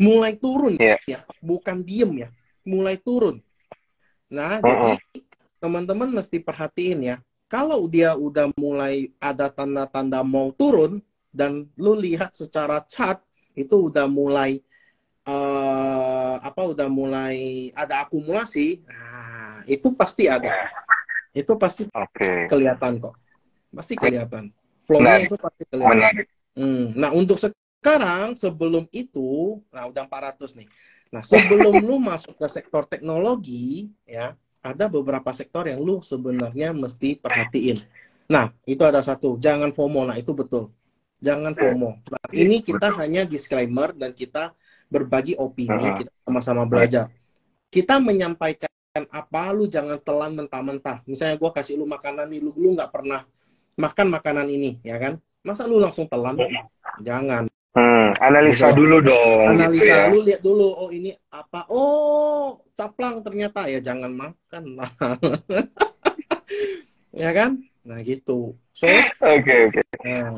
[0.00, 0.96] Mulai turun Iya.
[1.04, 2.28] ya bukan diem ya
[2.64, 3.44] mulai turun.
[4.32, 4.96] Nah Mm-mm.
[4.96, 5.20] jadi
[5.60, 12.32] teman-teman mesti perhatiin ya kalau dia udah mulai ada tanda-tanda mau turun dan lu lihat
[12.32, 13.20] secara chart
[13.52, 14.64] itu udah mulai
[15.26, 20.48] eh, apa udah mulai ada akumulasi nah itu pasti ada.
[21.30, 23.14] Itu pasti Oke, kelihatan kok.
[23.70, 24.50] Pasti kelihatan.
[24.82, 25.94] Flow-nya itu pasti kelihatan.
[25.94, 26.26] Menarik.
[26.58, 27.38] Hmm, Nah, untuk
[27.80, 30.68] sekarang sebelum itu, nah udah 400 nih.
[31.10, 37.16] Nah, sebelum lu masuk ke sektor teknologi, ya, ada beberapa sektor yang lu sebenarnya mesti
[37.18, 37.80] perhatiin.
[38.30, 40.06] Nah, itu ada satu, jangan FOMO.
[40.06, 40.70] Nah, itu betul.
[41.18, 41.98] Jangan FOMO.
[42.06, 44.54] Nah, ini kita hanya disclaimer dan kita
[44.86, 45.96] berbagi opini, Mhm.
[46.04, 47.10] kita sama-sama belajar.
[47.72, 48.70] Kita menyampaikan
[49.10, 51.02] apa, lu jangan telan mentah-mentah.
[51.10, 53.26] Misalnya gua kasih lu makanan nih, lu lu nggak pernah
[53.74, 55.18] makan makanan ini, ya kan?
[55.42, 56.38] Masa lu langsung telan?
[57.02, 57.49] Jangan.
[57.70, 58.82] Hmm, analisa Gitu.
[58.82, 60.02] dulu dong Analisa gitu ya.
[60.10, 61.70] lu lihat dulu, oh ini apa?
[61.70, 64.90] Oh, caplang ternyata ya jangan makan lah.
[67.22, 67.62] ya kan?
[67.86, 68.58] Nah, gitu.
[68.74, 68.90] So,
[69.22, 69.80] Oke, oke.
[70.02, 70.34] nah,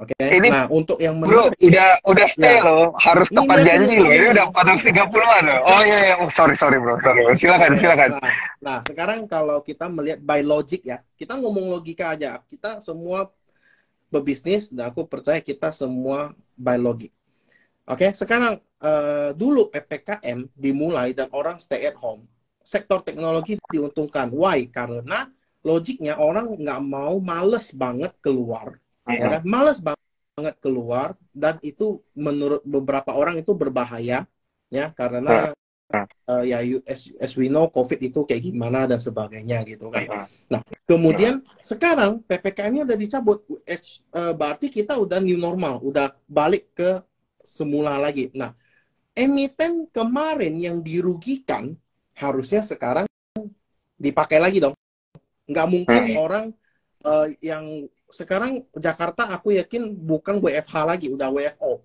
[0.00, 0.12] oke.
[0.16, 2.64] Ini- Nah, untuk yang Bro, menarik udah udah stay Ya.
[2.64, 4.10] loh, harus Ini tepat janji loh.
[4.10, 4.32] Ini ini.
[4.34, 5.60] udah 430-an loh.
[5.68, 7.20] Oh iya iya, oh, sorry sorry bro, sorry.
[7.28, 7.36] bro.
[7.36, 8.10] Silakan silakan.
[8.16, 12.40] Nah, nah, sekarang kalau kita melihat by logic ya, kita ngomong logika aja.
[12.48, 13.28] Kita semua
[14.10, 17.14] berbisnis dan aku percaya kita semua by logic.
[17.86, 22.26] Oke, sekarang eh, dulu PPKM dimulai dan orang stay at home.
[22.60, 24.30] Sektor teknologi diuntungkan.
[24.30, 24.68] Why?
[24.68, 25.26] Karena
[25.64, 29.42] logiknya orang nggak mau males banget keluar, ya kan?
[29.42, 34.24] Males banget keluar dan itu menurut beberapa orang itu berbahaya
[34.70, 35.52] ya karena
[36.30, 40.06] eh, ya as, as we know COVID itu kayak gimana dan sebagainya gitu kan.
[40.86, 47.02] Kemudian sekarang PPKM-nya udah dicabut, eh, eh, berarti kita udah new normal, udah balik ke
[47.42, 48.30] semula lagi.
[48.34, 48.54] Nah,
[49.14, 51.74] emiten kemarin yang dirugikan
[52.14, 53.06] harusnya sekarang
[53.98, 54.74] dipakai lagi dong.
[55.50, 56.16] Nggak mungkin Hmm.
[56.18, 56.46] orang
[57.00, 57.64] eh, yang
[58.12, 61.80] sekarang Jakarta aku yakin bukan WFH lagi, udah WFO.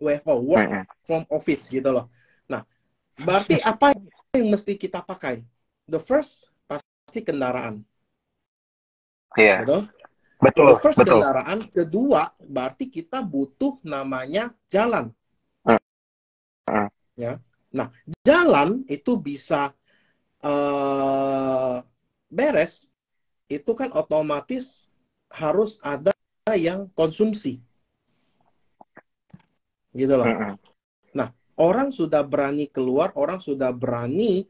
[0.00, 0.84] WFO, work Mm-mm.
[1.04, 2.08] from office gitu loh.
[3.20, 3.92] Nah, berarti apa
[4.32, 5.44] yang mesti kita pakai?
[5.84, 7.84] The first pasti kendaraan,
[9.36, 9.80] Iya, betul?
[10.40, 11.20] betul The first betul.
[11.20, 15.12] kendaraan, kedua berarti kita butuh namanya jalan.
[15.68, 16.88] Hmm.
[17.12, 17.36] Ya.
[17.68, 17.92] Nah,
[18.24, 19.76] jalan itu bisa
[20.40, 21.76] eh,
[22.32, 22.88] beres,
[23.52, 24.88] itu kan otomatis
[25.28, 26.16] harus ada
[26.56, 27.60] yang konsumsi.
[29.92, 30.24] Gitu loh.
[30.24, 30.56] Mm-mm.
[31.60, 34.48] Orang sudah berani keluar, orang sudah berani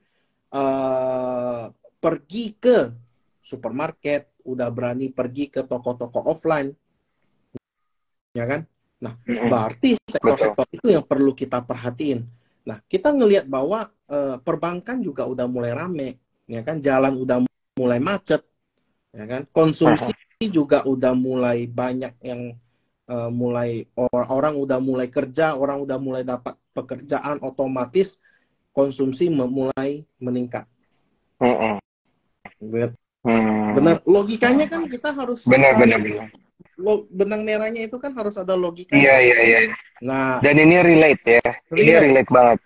[0.54, 1.64] eh,
[1.98, 2.94] pergi ke
[3.42, 6.70] supermarket, udah berani pergi ke toko-toko offline,
[8.32, 8.62] ya kan?
[9.02, 12.22] Nah, berarti sektor-sektor itu yang perlu kita perhatiin.
[12.62, 16.08] Nah, kita ngelihat bahwa eh, perbankan juga udah mulai rame,
[16.46, 16.78] ya kan?
[16.78, 17.42] Jalan udah
[17.74, 18.46] mulai macet,
[19.10, 19.42] ya kan?
[19.50, 20.14] Konsumsi
[20.46, 22.56] juga udah mulai banyak yang
[23.10, 28.22] uh, mulai orang, orang udah mulai kerja, orang udah mulai dapat pekerjaan otomatis
[28.70, 30.64] konsumsi mulai meningkat.
[31.42, 32.90] Mm -mm.
[33.76, 36.28] Benar, logikanya kan kita harus benar benar benar.
[36.80, 38.96] Lo, benang merahnya itu kan harus ada logika.
[38.96, 39.58] Iya iya iya.
[40.00, 41.48] Nah, dan ini relate ya.
[41.68, 41.84] Relate.
[41.84, 42.58] Ini relate banget.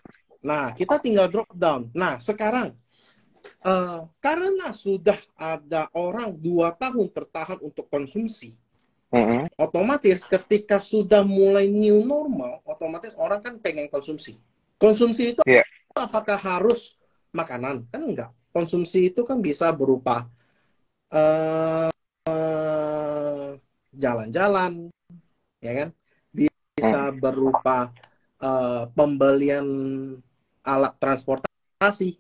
[0.45, 1.91] Nah, kita tinggal drop down.
[1.91, 2.79] Nah, sekarang
[3.67, 8.55] uh, karena sudah ada orang dua tahun tertahan untuk konsumsi,
[9.15, 9.55] Mm-hmm.
[9.63, 14.35] Otomatis ketika sudah mulai new normal, otomatis orang kan pengen konsumsi.
[14.75, 15.63] Konsumsi itu yeah.
[15.95, 16.99] apakah harus
[17.31, 17.87] makanan?
[17.95, 18.35] Kan enggak.
[18.51, 20.27] Konsumsi itu kan bisa berupa
[21.15, 21.95] uh,
[22.27, 23.55] uh,
[23.95, 24.91] jalan-jalan,
[25.63, 25.89] ya kan?
[26.35, 27.95] Bisa berupa
[28.43, 29.67] uh, pembelian
[30.67, 32.19] alat transportasi,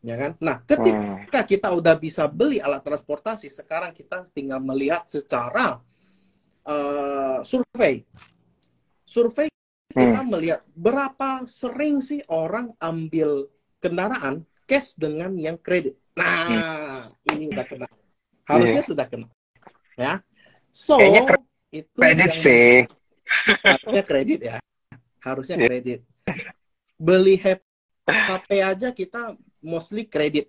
[0.00, 0.32] ya kan?
[0.40, 5.76] Nah, ketika kita udah bisa beli alat transportasi, sekarang kita tinggal melihat secara
[6.66, 8.04] uh, survei.
[9.06, 9.48] Survei
[9.92, 10.28] kita hmm.
[10.32, 16.00] melihat berapa sering sih orang ambil kendaraan cash dengan yang kredit.
[16.16, 17.36] Nah, hmm.
[17.36, 17.88] ini udah kena.
[18.48, 18.88] Harusnya yeah.
[18.88, 19.28] sudah kena.
[20.00, 20.14] Ya.
[20.72, 21.22] So, Kayaknya
[21.72, 22.72] itu kredit yang sih.
[23.60, 24.56] Harusnya kredit ya.
[25.20, 25.68] Harusnya yeah.
[25.68, 26.00] kredit.
[26.96, 27.36] Beli
[28.08, 30.48] HP aja kita mostly kredit.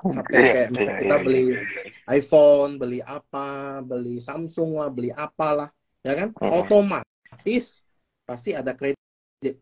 [0.00, 2.16] HP iya, kayak yeah, kita yeah, beli yeah.
[2.16, 5.68] iPhone, beli apa, beli Samsung lah, beli apalah,
[6.00, 6.28] ya kan?
[6.40, 6.58] Uh -huh.
[6.64, 7.84] Otomatis
[8.24, 9.56] pasti ada kredit,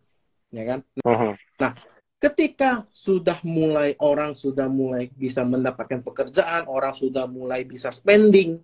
[0.54, 0.80] ya kan?
[1.02, 1.32] Uh -huh.
[1.58, 1.72] Nah,
[2.22, 8.62] ketika sudah mulai orang sudah mulai bisa mendapatkan pekerjaan, orang sudah mulai bisa spending,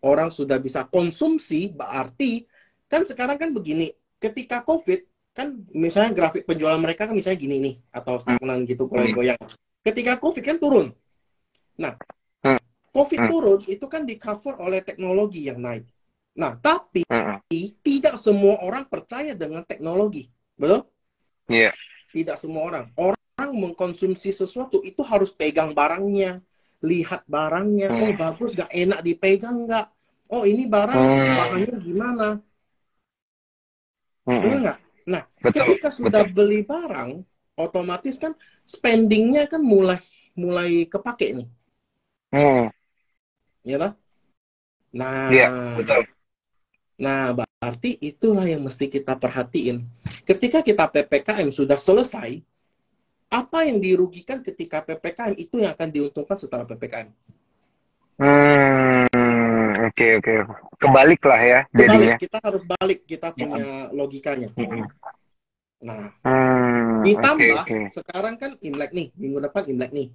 [0.00, 2.48] orang sudah bisa konsumsi, berarti
[2.88, 5.04] kan sekarang kan begini, ketika COVID
[5.36, 9.36] kan misalnya grafik penjualan mereka kan misalnya gini nih atau stagnan gitu goyang-goyang
[9.86, 10.86] ketika COVID kan turun.
[11.78, 11.94] Nah,
[12.42, 12.58] hmm.
[12.90, 13.30] COVID hmm.
[13.30, 15.86] turun itu kan di cover oleh teknologi yang naik.
[16.36, 17.46] Nah, tapi hmm.
[17.80, 20.26] tidak semua orang percaya dengan teknologi,
[20.58, 20.90] betul?
[21.46, 21.70] Iya.
[21.70, 21.74] Yeah.
[22.10, 22.84] Tidak semua orang.
[22.98, 26.40] Orang mengkonsumsi sesuatu itu harus pegang barangnya,
[26.82, 27.92] lihat barangnya.
[27.92, 29.86] Oh bagus, gak enak dipegang nggak?
[30.32, 30.96] Oh ini barang
[31.38, 32.28] bahannya gimana?
[34.26, 34.78] Nggak?
[35.06, 36.34] Nah, betul, ketika sudah betul.
[36.34, 37.22] beli barang,
[37.54, 38.34] otomatis kan
[38.66, 40.02] spendingnya kan mulai
[40.36, 41.48] mulai kepake nih.
[42.34, 42.68] Hmm.
[43.62, 43.92] Ya lah.
[44.92, 45.48] Nah, ya,
[45.78, 46.04] betul.
[46.96, 49.84] Nah, berarti itulah yang mesti kita perhatiin.
[50.24, 52.40] Ketika kita PPKM sudah selesai,
[53.28, 57.10] apa yang dirugikan ketika PPKM itu yang akan diuntungkan setelah PPKM?
[58.16, 59.04] Hmm,
[59.84, 60.24] oke okay, oke.
[60.24, 60.38] Okay.
[60.80, 62.16] Kebalik lah ya Kebalik, jadinya.
[62.16, 64.48] Kita harus balik, kita punya logikanya.
[64.56, 64.88] Hmm.
[65.84, 66.45] Nah, hmm,
[67.06, 67.84] ditambah okay, okay.
[67.90, 70.08] sekarang kan Imlek nih, minggu depan Imlek nih.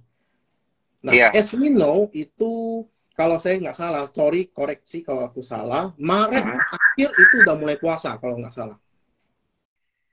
[1.02, 1.30] Nah, yeah.
[1.34, 6.54] as we know itu kalau saya nggak salah, sorry koreksi kalau aku salah, Maret uh
[6.54, 6.76] -huh.
[6.78, 8.78] akhir itu udah mulai puasa kalau nggak salah.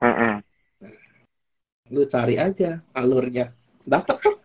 [0.01, 0.33] Uh -huh.
[0.81, 0.95] Nah,
[1.93, 3.53] lu cari aja alurnya,
[3.85, 4.35] dapat tuh.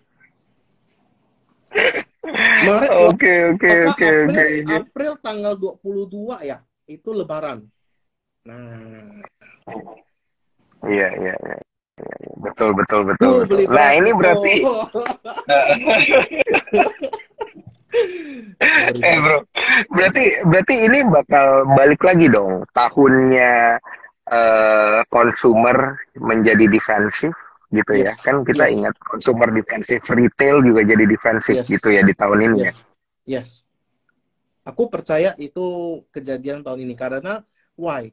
[2.64, 4.44] Maret Oke oke oke oke.
[4.70, 7.66] April tanggal 22 ya, itu lebaran.
[8.44, 9.24] Nah,
[10.84, 11.56] Iya, iya, iya.
[12.42, 13.46] Betul, betul, betul.
[13.46, 13.70] betul.
[13.70, 14.54] Nah, ini berarti
[18.98, 19.38] eh bro,
[19.94, 23.78] berarti berarti ini bakal balik lagi dong tahunnya
[24.26, 27.30] uh, consumer menjadi defensif
[27.70, 28.10] gitu ya.
[28.10, 28.18] yes.
[28.18, 28.74] ya kan kita yes.
[28.74, 31.70] ingat consumer defensif retail juga jadi defensif yes.
[31.70, 32.64] gitu ya di tahun ini ya.
[32.66, 32.74] yes.
[32.74, 32.82] ya.
[33.24, 33.50] Yes.
[34.64, 37.44] Aku percaya itu kejadian tahun ini karena
[37.76, 38.10] why?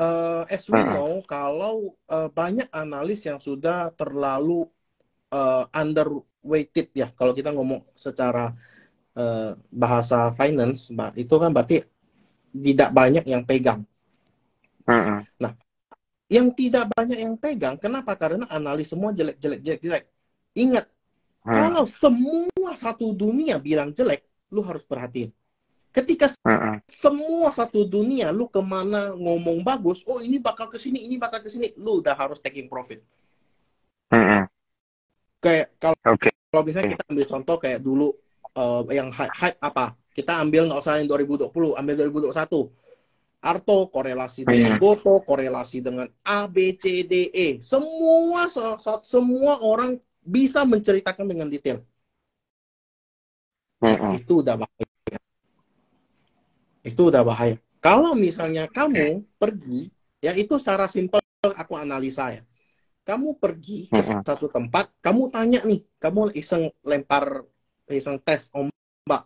[0.00, 4.64] Uh, as we know, kalau uh, banyak analis yang sudah terlalu
[5.28, 8.56] uh, underweighted ya, kalau kita ngomong secara
[9.14, 10.88] uh, bahasa finance,
[11.20, 11.84] itu kan berarti
[12.50, 13.84] tidak banyak yang pegang.
[14.88, 15.22] Uh-uh.
[15.38, 15.52] Nah,
[16.26, 18.16] yang tidak banyak yang pegang, kenapa?
[18.16, 20.04] Karena analis semua jelek, jelek, jelek, jelek.
[20.56, 20.86] Ingat,
[21.46, 21.52] uh.
[21.54, 25.30] kalau semua satu dunia bilang jelek, lu harus perhatiin.
[25.90, 26.78] Ketika uh-uh.
[26.86, 31.42] semua satu dunia lu ke mana ngomong bagus, oh ini bakal ke sini, ini bakal
[31.42, 33.02] ke sini, lu udah harus taking profit.
[34.14, 34.46] Uh-uh.
[35.42, 36.30] Kayak kalau okay.
[36.54, 38.14] kalau misalnya kita ambil contoh kayak dulu
[38.54, 39.98] uh, yang hype, hype apa?
[40.14, 41.94] Kita ambil nggak usah yang 2020, ambil
[42.30, 42.70] 2021.
[43.40, 44.82] Arto korelasi dengan uh-huh.
[44.84, 47.58] Goto, korelasi dengan A, B, C, D, E.
[47.58, 48.46] Semua
[49.02, 51.82] semua orang bisa menceritakan dengan detail.
[53.80, 54.89] Nah, itu udah bahaya
[56.84, 57.56] itu udah bahaya.
[57.80, 59.88] Kalau misalnya kamu pergi,
[60.20, 62.42] ya itu secara simpel aku analisa ya.
[63.04, 67.42] Kamu pergi ke satu tempat, kamu tanya nih, kamu iseng lempar,
[67.88, 69.24] iseng tes ombak,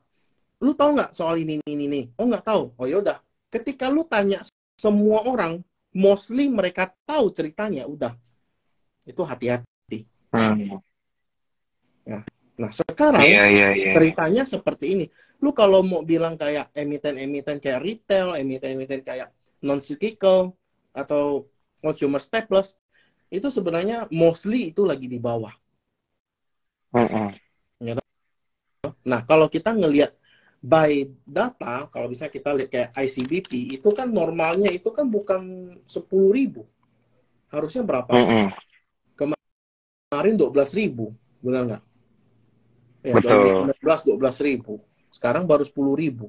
[0.62, 2.72] lu tahu nggak soal ini ini ini oh nggak tahu.
[2.78, 3.20] Oh yaudah
[3.52, 4.40] ketika lu tanya
[4.78, 5.60] semua orang
[5.94, 8.16] mostly mereka tahu ceritanya udah.
[9.04, 10.08] Itu hati-hati.
[10.32, 10.80] Hmm.
[12.54, 13.90] Nah sekarang Iya, iya, iya.
[13.98, 15.04] ceritanya seperti ini
[15.42, 19.28] lu kalau mau bilang kayak emiten-emiten kayak retail emiten-emiten kayak
[19.66, 20.54] non cyclical
[20.94, 21.50] atau
[21.82, 22.78] consumer staples
[23.28, 25.50] itu sebenarnya mostly itu lagi di bawah
[26.94, 27.34] Mm-mm.
[29.04, 30.12] Nah, kalau kita ngelihat
[30.64, 35.42] by data, kalau bisa kita lihat kayak ICBP, itu kan normalnya itu kan bukan
[35.84, 36.64] 10.000.
[37.52, 38.12] Harusnya berapa?
[38.12, 38.48] Mm-mm.
[40.10, 41.12] Kemarin 12.000,
[41.44, 41.82] benar nggak?
[43.04, 43.76] Ya, Betul.
[43.76, 44.80] 2019 12.000.
[45.12, 46.24] Sekarang baru 10.000.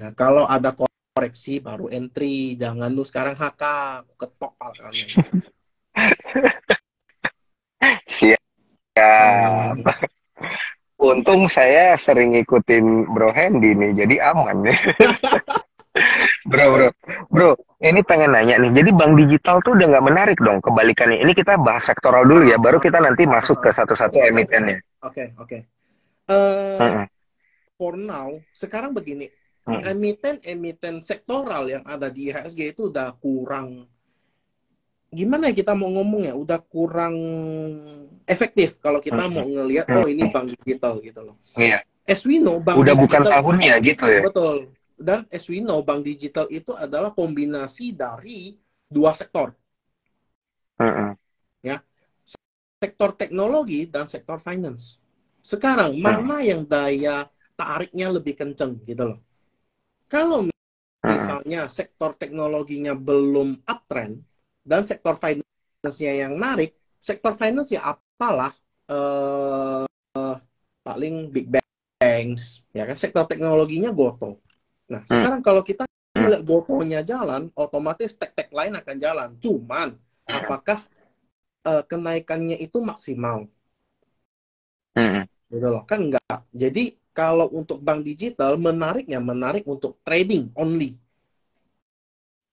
[0.00, 3.62] Nah, kalau ada koreksi baru entry, jangan lu sekarang HK,
[4.02, 5.08] aku ketok kalian.
[8.16, 8.40] Siap.
[10.98, 14.74] Untung saya sering ngikutin Bro Hendy nih, jadi aman ya.
[16.44, 16.88] Bro, bro,
[17.32, 18.70] bro, ini pengen nanya nih.
[18.76, 21.24] Jadi bank digital tuh udah nggak menarik dong kebalikannya.
[21.24, 24.84] Ini kita bahas sektoral dulu ya, baru kita nanti masuk ke satu-satu emitennya.
[25.00, 25.58] Oke, oke.
[26.28, 27.04] Eh, Mm-mm.
[27.80, 29.32] for now, sekarang begini,
[29.64, 29.80] Mm.
[29.96, 33.88] emiten-emiten sektoral yang ada di IHSG itu udah kurang
[35.08, 37.16] gimana ya kita mau ngomong ya udah kurang
[38.28, 39.32] efektif kalau kita Mm.
[39.32, 41.36] mau ngelihat oh ini bank digital gitu loh.
[41.56, 44.20] Iya, As we know, bank udah bukan digital tahunnya gitu ya.
[44.20, 44.56] betul.
[44.94, 48.54] Dan as we know, bank digital itu adalah kombinasi dari
[48.86, 49.52] dua sektor,
[50.80, 51.16] Mm-mm.
[52.84, 55.00] sektor teknologi dan sektor finance.
[55.40, 57.24] Sekarang mana yang daya
[57.56, 59.18] tariknya lebih kenceng gitu loh.
[60.08, 60.44] Kalau
[61.08, 64.20] misalnya sektor teknologinya belum uptrend
[64.64, 68.52] dan sektor finance-nya yang narik, sektor finance ya apalah
[68.88, 69.84] eh,
[70.16, 70.36] eh,
[70.84, 74.40] paling big banks, ya kan sektor teknologinya goto.
[74.92, 75.84] Nah, sekarang kalau kita
[76.16, 79.28] melihat gotonya jalan, otomatis tek-tek lain akan jalan.
[79.42, 79.88] Cuman
[80.28, 80.78] apakah
[81.68, 83.48] eh, kenaikannya itu maksimal?
[84.96, 85.26] Mm-mm.
[85.52, 86.38] Gitu loh, kan enggak.
[86.52, 86.82] Jadi
[87.14, 90.90] kalau untuk bank digital menariknya menarik untuk trading only.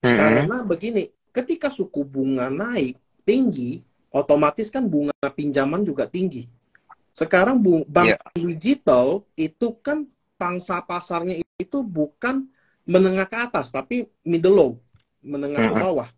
[0.04, 0.18] Mm-mm.
[0.18, 3.80] Karena begini, ketika suku bunga naik tinggi,
[4.12, 6.46] otomatis kan bunga pinjaman juga tinggi.
[7.12, 8.18] Sekarang bank Iya.
[8.36, 10.08] digital itu kan
[10.40, 12.50] pangsa pasarnya itu bukan
[12.86, 14.72] menengah ke atas, tapi middle low,
[15.22, 16.10] menengah ke bawah.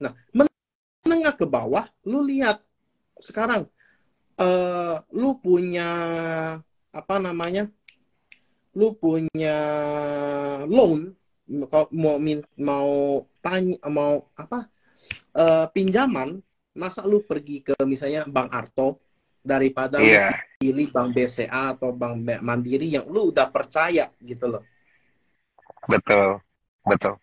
[0.00, 0.50] Nah, men-
[1.04, 2.64] menengah ke bawah, lu lihat
[3.20, 3.68] sekarang,
[4.40, 5.90] eh, lu punya
[6.90, 7.68] apa namanya?
[8.76, 9.56] Lu punya
[10.68, 11.16] loan
[11.70, 12.18] kalau mau
[12.58, 12.90] mau
[13.38, 14.66] tanya mau apa
[15.32, 16.42] eh, pinjaman
[16.76, 19.00] masa lu pergi ke misalnya Bank Arto
[19.40, 24.62] daripada Iya, pilih Bank BCA atau Bank Mandiri yang lu udah percaya gitu loh
[25.88, 26.40] betul,
[26.86, 27.14] betul.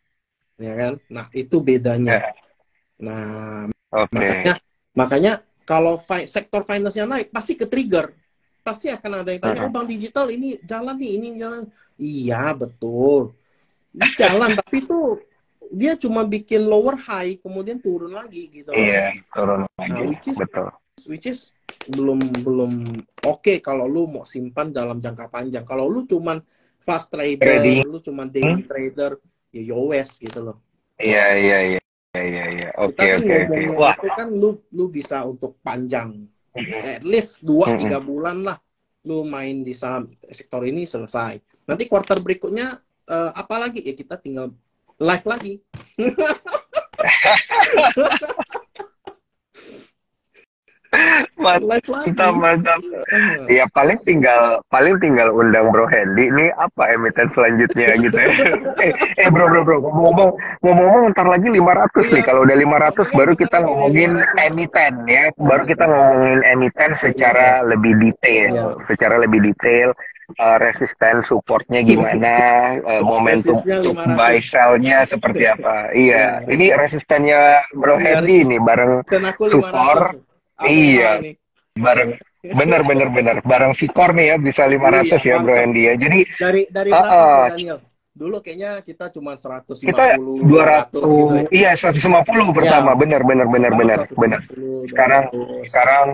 [0.61, 2.33] ya kan nah itu bedanya Ya.
[3.01, 4.09] nah Oke.
[4.17, 4.53] makanya
[4.95, 5.33] makanya
[5.65, 8.13] kalau fi- sektor finance-nya naik pasti ke trigger
[8.63, 9.67] pasti akan ada yang tanya Mm-mm.
[9.67, 11.63] oh bank digital ini jalan nih ini jalan
[11.99, 13.33] iya betul
[13.95, 14.99] Ini jalan tapi itu
[15.73, 18.73] dia cuma bikin lower high kemudian turun lagi gitu.
[18.73, 20.05] Iya, turun Nah, lagi.
[20.05, 20.67] which is Betul.
[21.09, 21.39] which is
[21.89, 22.71] belum belum
[23.25, 25.65] oke kalau lu mau simpan dalam jangka panjang.
[25.65, 26.39] Kalau lu cuman
[26.83, 27.87] fast trader, Trading.
[27.87, 29.17] lu cuman daily trader,
[29.49, 30.57] ya yowes gitu loh.
[30.99, 31.79] Iya, iya, iya.
[32.13, 32.69] Iya, iya.
[32.77, 33.61] Oke, oke, oke.
[33.73, 33.97] Wah.
[33.97, 36.29] itu kan lu lu bisa untuk panjang.
[36.85, 37.89] At least 2 Mm-mm.
[37.89, 38.57] 3 bulan lah
[39.03, 41.41] lu main di saham sektor ini selesai.
[41.65, 42.77] Nanti quarter berikutnya
[43.09, 43.81] eh, apa lagi?
[43.81, 44.53] Ya kita tinggal
[45.01, 45.53] live lagi.
[51.37, 52.79] Mantap, mantap.
[53.49, 58.29] Eh, Ya paling tinggal paling tinggal undang Bro Hendy ini apa emiten selanjutnya gitu ya.
[58.85, 60.29] eh, eh bro bro bro ngomong-ngomong
[60.61, 62.23] ngomong-ngomong ntar lagi 500 nih Iya.
[62.23, 65.23] kalau udah 500 baru kita ngomongin emiten ya.
[65.35, 68.65] Baru kita ngomongin emiten secara lebih detail, Iya.
[68.81, 69.91] secara lebih detail
[70.33, 72.33] eh, resisten supportnya gimana,
[72.79, 74.15] eh, momentum untuk 500.
[74.15, 75.91] buy sell-nya seperti apa.
[75.91, 76.47] Iya, Iya.
[76.47, 77.41] ini resistennya
[77.73, 79.03] Bro Iya, Hendy nih bareng
[79.51, 80.32] Support.
[80.63, 80.65] 500.
[80.65, 81.11] APH Iya.
[81.19, 81.35] nih.
[81.73, 82.09] bareng
[82.53, 85.53] bener bener bener bareng Vicor nih ya bisa 500 Iya, ya Bro.
[85.55, 85.93] Hendy ya.
[85.95, 87.79] Jadi Dari dari Daniel?
[88.13, 91.01] Dulu kayaknya kita cuma 150, kita 200 gitu
[91.49, 91.49] 200 ya.
[91.49, 92.99] iya 150 pertama Iya.
[92.99, 94.39] bener bener bener bener 150, bener.
[94.85, 95.65] Sekarang 200.
[95.65, 96.05] sekarang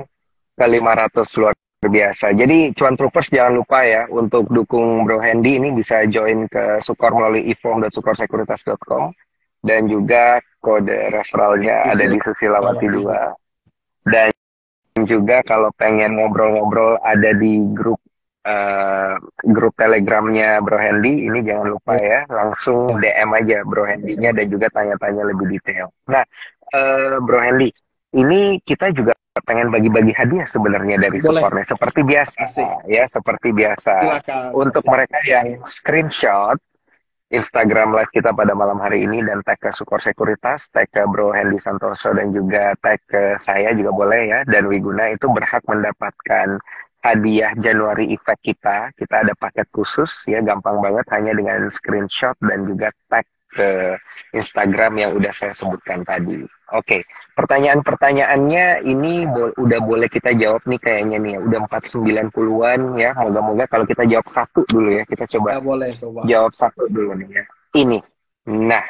[0.55, 2.25] ke 500 luar biasa.
[2.31, 7.11] Jadi cuan troopers jangan lupa ya untuk dukung Bro Hendy ini bisa join ke Sukor
[7.11, 9.11] melalui ifom.sukorsekuritas.com
[9.59, 13.11] dan juga kode referralnya ada di Susilawati 2.
[14.07, 14.31] Dan
[15.05, 17.99] juga kalau pengen ngobrol-ngobrol ada di grup
[18.47, 24.45] uh, grup telegramnya Bro Hendy ini jangan lupa ya langsung DM aja Bro Hendy-nya dan
[24.47, 25.91] juga tanya-tanya lebih detail.
[26.07, 26.23] Nah,
[26.73, 27.69] uh, Bro Hendy,
[28.15, 29.13] ini kita juga
[29.45, 32.69] pengen bagi-bagi hadiah sebenarnya dari supportnya seperti biasa Asik.
[32.91, 34.47] ya seperti biasa Silakan.
[34.51, 34.91] untuk Asik.
[34.91, 36.57] mereka yang screenshot
[37.29, 41.29] Instagram live kita pada malam hari ini dan tag ke Sukor Sekuritas, tag ke Bro
[41.29, 46.57] Hendy Santoso dan juga tag ke saya juga boleh ya dan Wiguna itu berhak mendapatkan
[47.05, 48.89] hadiah Januari Effect kita.
[48.97, 53.97] Kita ada paket khusus ya gampang banget hanya dengan screenshot dan juga tag ke
[54.29, 56.45] Instagram yang udah saya sebutkan tadi.
[56.77, 57.01] Oke,
[57.33, 61.39] pertanyaan-pertanyaannya ini bo udah boleh kita jawab nih kayaknya nih ya.
[61.41, 63.11] Udah 490-an ya.
[63.17, 65.03] Moga-moga kalau kita jawab satu dulu ya.
[65.09, 66.19] Kita coba, ya, boleh, coba.
[66.29, 67.43] jawab satu dulu nih ya.
[67.73, 67.97] Ini.
[68.49, 68.85] Nah,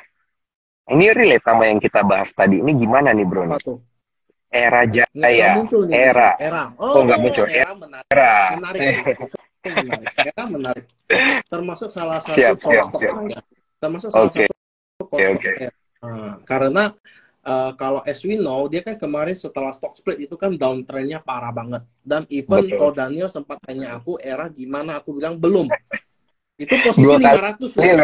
[0.91, 2.59] ini relate sama yang kita bahas tadi.
[2.59, 3.47] Ini gimana nih bro?
[3.47, 3.79] Apa tuh?
[4.49, 5.61] Era Jaya.
[5.61, 6.29] Muncul nih, era.
[6.35, 6.63] Era.
[6.75, 7.45] Oh, oh nggak muncul.
[7.47, 8.09] Era menarik.
[8.11, 8.33] Era.
[8.57, 8.81] Menarik.
[9.87, 10.07] menarik.
[10.19, 10.85] Era menarik.
[11.47, 13.13] Termasuk salah satu siap, siap, siap.
[13.15, 14.45] saya termasuk salah okay.
[14.45, 15.67] satu okay, okay.
[15.99, 16.83] Nah, karena
[17.43, 21.51] uh, kalau as we know dia kan kemarin setelah stock split itu kan downtrendnya parah
[21.51, 25.67] banget dan even kalau Daniel sempat tanya aku era gimana aku bilang belum
[26.59, 28.03] itu posisi dua 500 kali, loh.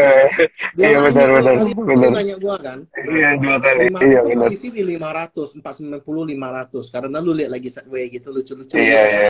[0.80, 1.54] Iya, iya benar benar.
[1.60, 2.12] Kali benar.
[2.16, 2.80] tanya gua kan.
[2.96, 3.84] Iya, dua kali.
[4.00, 4.48] Iya, benar.
[4.48, 8.80] Posisi di 500, 490 500 karena lu lihat lagi way gitu lucu-lucu.
[8.80, 9.12] Iya, kan.
[9.12, 9.30] iya.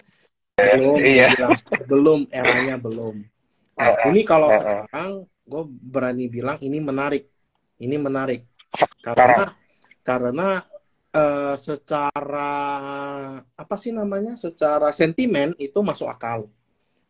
[0.77, 1.27] Belum, iya.
[1.33, 1.57] Bilang,
[1.89, 3.15] belum eranya belum.
[3.81, 5.11] Nah, ini kalau sekarang
[5.45, 7.29] gue berani bilang ini menarik.
[7.77, 8.49] Ini menarik.
[8.99, 9.45] Karena
[10.01, 10.49] karena
[11.15, 12.51] uh, secara
[13.55, 16.49] apa sih namanya secara sentimen itu masuk akal.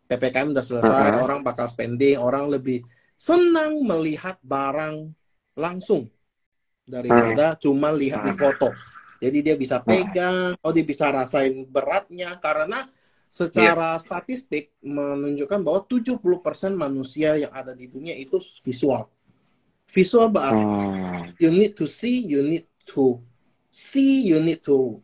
[0.06, 1.26] Ppkm udah selesai uh -huh.
[1.26, 2.86] orang bakal spending orang lebih
[3.18, 5.10] senang melihat barang
[5.58, 6.12] langsung
[6.86, 7.62] daripada uh -huh.
[7.64, 8.70] cuma lihat di foto.
[9.18, 12.86] Jadi dia bisa pegang oh dia bisa rasain beratnya karena
[13.36, 14.00] secara yeah.
[14.00, 16.24] statistik menunjukkan bahwa 70%
[16.72, 19.12] manusia yang ada di dunia itu visual.
[19.92, 21.24] Visual berarti hmm.
[21.44, 23.20] you need to see, you need to
[23.68, 25.04] see, you need to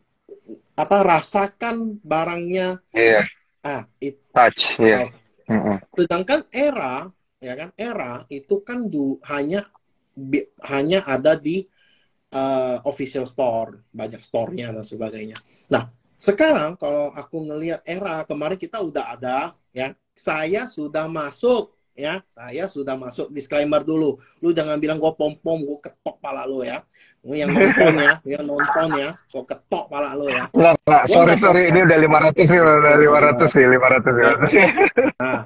[0.72, 2.80] apa rasakan barangnya.
[2.96, 3.28] Yeah.
[3.60, 5.12] Ah, it, touch, yeah.
[5.44, 5.76] Uh.
[5.92, 9.68] Sedangkan era, ya kan, era itu kan du, hanya
[10.16, 11.68] bi, hanya ada di
[12.32, 15.36] uh, official store, banyak store-nya dan sebagainya.
[15.68, 15.86] Nah,
[16.22, 22.70] sekarang kalau aku ngelihat era kemarin kita udah ada ya, saya sudah masuk ya, saya
[22.70, 24.22] sudah masuk disclaimer dulu.
[24.38, 26.86] Lu jangan bilang gua pom pom, gua ketok pala lu ya.
[27.26, 30.46] Yang nonton ya, yang nonton ya, gua ketok pala lu ya.
[30.54, 34.30] Enggak, enggak, sorry sorry, ini udah 500 sih, udah 500 sih, 500 ya.
[35.18, 35.40] Nah,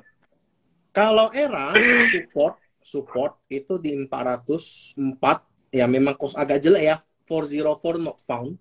[0.92, 1.72] kalau era
[2.12, 6.96] support support itu di 404 ya memang kos agak jelek ya.
[7.26, 8.60] 404 not found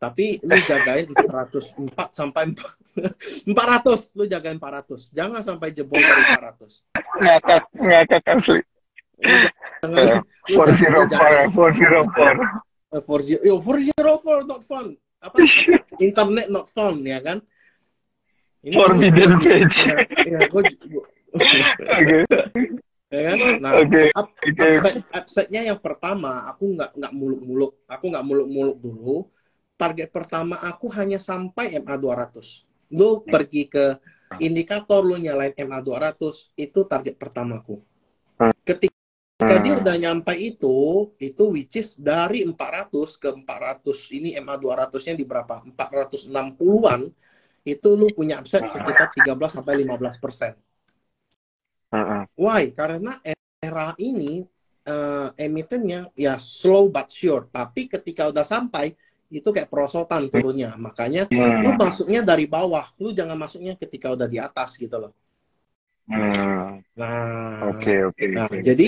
[0.00, 5.12] tapi lu jagain 404 sampai 400, lu jagain 400.
[5.12, 7.20] Jangan sampai jebol dari 400.
[7.20, 8.64] Ngakak, ngakak asli.
[9.84, 12.96] Jangan, 404, 404.
[12.96, 14.96] 404 not fun.
[15.20, 15.36] Apa?
[16.08, 17.44] Internet not fun, ya kan?
[18.64, 19.84] Ini Forbidden page.
[20.24, 20.62] Ya, gue,
[21.36, 22.24] Oke.
[23.12, 23.36] ya kan?
[23.60, 24.08] Nah, okay.
[24.16, 24.80] Up, okay.
[24.80, 29.28] upside, upside-nya yang pertama, aku nggak nggak muluk-muluk, aku nggak muluk-muluk dulu
[29.80, 32.68] target pertama aku hanya sampai MA 200.
[32.92, 33.96] Lu pergi ke
[34.36, 37.80] indikator lu nyalain MA 200, itu target pertamaku.
[38.60, 45.16] Ketika dia udah nyampe itu, itu which is dari 400 ke 400 ini MA 200-nya
[45.16, 45.64] di berapa?
[45.64, 47.08] 460-an,
[47.64, 50.52] itu lu punya upside sekitar 13 sampai 15 persen.
[52.36, 52.70] Why?
[52.76, 53.16] Karena
[53.60, 54.44] era ini
[54.86, 58.94] uh, emitennya ya slow but sure, tapi ketika udah sampai
[59.30, 60.74] itu kayak perosotan turunnya.
[60.74, 61.62] Makanya hmm.
[61.62, 65.14] lu masuknya dari bawah, lu jangan masuknya ketika udah di atas gitu loh.
[66.10, 66.82] Hmm.
[66.98, 68.18] Nah, oke okay, oke.
[68.18, 68.62] Okay, nah, okay.
[68.66, 68.86] jadi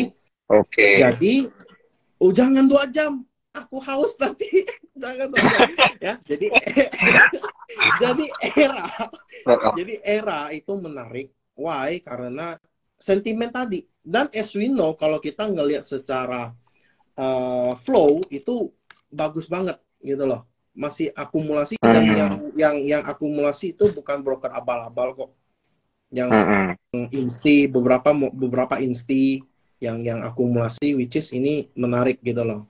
[0.51, 0.67] oke.
[0.67, 0.95] Okay.
[0.99, 1.35] Jadi
[2.19, 3.23] oh jangan dua jam,
[3.55, 4.67] aku haus nanti.
[5.03, 5.71] jangan dua jam.
[6.03, 6.47] ya, jadi
[8.03, 8.27] jadi
[8.59, 8.87] era,
[9.79, 11.31] jadi era itu menarik.
[11.55, 12.03] Why?
[12.03, 12.59] Karena
[12.99, 13.87] sentimen tadi.
[14.03, 16.51] Dan as we know, kalau kita ngelihat secara
[17.15, 18.75] uh, flow itu
[19.13, 21.93] bagus banget gitu loh masih akumulasi hmm.
[21.93, 25.31] dan yang yang yang akumulasi itu bukan broker abal-abal kok
[26.13, 27.09] yang hmm.
[27.13, 29.41] insti beberapa beberapa insti
[29.81, 32.65] yang yang akumulasi which is ini menarik gitu loh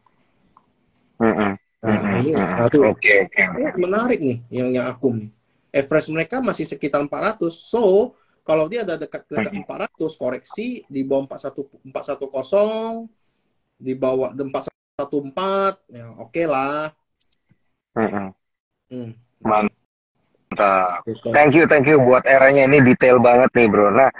[1.22, 1.54] hmm.
[1.82, 3.46] nah ini aduh okay, okay.
[3.46, 5.30] Eh, menarik nih yang yang akum
[5.70, 9.66] average mereka masih sekitar 400 so kalau dia ada dekat dekat hmm.
[9.66, 13.06] 400 koreksi di bawah 41 410
[13.78, 16.90] di bawah 414 ya oke okay lah
[17.96, 18.32] Hmm.
[19.42, 19.66] Man
[20.52, 21.08] Mantap.
[21.32, 23.88] Thank you, thank you buat eranya ini detail banget nih bro.
[23.88, 24.12] Nah,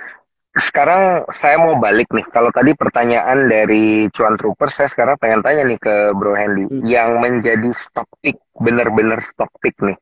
[0.57, 2.25] sekarang saya mau balik nih.
[2.33, 6.65] Kalau tadi pertanyaan dari Cuan Trooper, saya sekarang pengen tanya nih ke Bro Hendy.
[6.69, 6.85] Hmm.
[6.89, 9.97] Yang menjadi stock pick, bener-bener stock pick nih.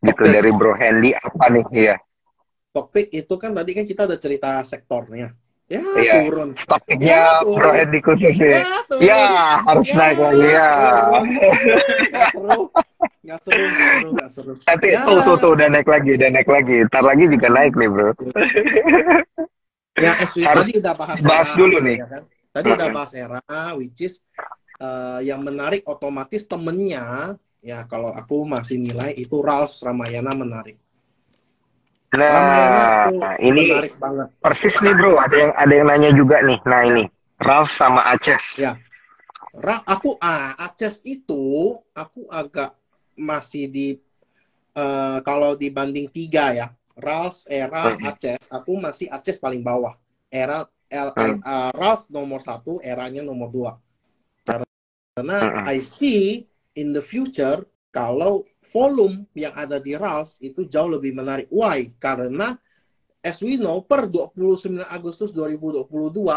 [0.00, 0.32] Gitu pick.
[0.32, 1.64] dari Bro Hendy apa nih?
[1.72, 1.96] Iya.
[2.72, 5.32] Topik itu kan tadi kan kita ada cerita sektornya.
[5.66, 6.14] Ya, Iya.
[6.30, 6.48] turun.
[6.54, 7.58] Stock picknya Ya, turun.
[7.58, 8.62] Bro Hendy khusus nih.
[8.62, 9.02] Ya, turun.
[9.02, 9.18] Ya,
[9.66, 10.70] harus Ya, naik lagi ya.
[12.14, 12.60] Nggak seru.
[13.26, 14.52] Nggak seru, nggak seru, nggak seru.
[14.62, 15.02] Nanti Ya.
[15.02, 16.76] tuh, tuh, tuh, udah naik lagi, udah naik lagi.
[16.86, 18.10] Ntar lagi juga naik nih bro.
[19.96, 21.96] Ya, SW Harus tadi udah bahas bahas era, dulu nih.
[21.98, 22.22] ya kan?
[22.54, 23.42] Tadi udah bahas era,
[23.74, 24.14] which is
[24.78, 30.78] eh, yang menarik otomatis temennya, ya kalau aku masih nilai itu Rals Ramayana menarik.
[32.14, 34.28] Nah, tuh ini menarik banget.
[34.40, 35.18] persis nih bro.
[35.18, 36.58] Ada yang ada yang nanya juga nih.
[36.64, 37.04] Nah ini
[37.42, 38.54] Ralph sama Aces.
[38.56, 38.78] Ya.
[39.56, 42.76] Ra, aku ah Aces itu aku agak
[43.16, 43.88] masih di
[44.76, 48.12] eh, kalau dibanding tiga ya, Rals, Era, Hmm.
[48.12, 49.96] Aces, aku masih Aces paling bawah.
[50.28, 51.40] Era L, Hmm.
[51.40, 53.72] eh, Rals nomor satu, Eranya nomor dua.
[55.16, 55.64] Karena Hmm.
[55.64, 56.44] I see
[56.76, 61.46] in the future kalau volume yang ada di Rals itu jauh lebih menarik.
[61.50, 61.94] Why?
[61.96, 62.54] Karena
[63.22, 65.86] as we know per 29 Agustus 2022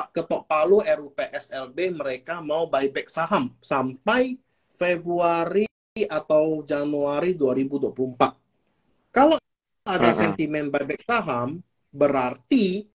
[0.09, 4.41] ketok Palu RUPSLB mereka mau buyback saham sampai
[4.73, 5.69] Februari
[6.07, 9.13] atau Januari 2024.
[9.13, 9.37] Kalau
[9.85, 10.17] ada Mm-mm.
[10.17, 11.61] sentimen buyback saham
[11.93, 12.89] berarti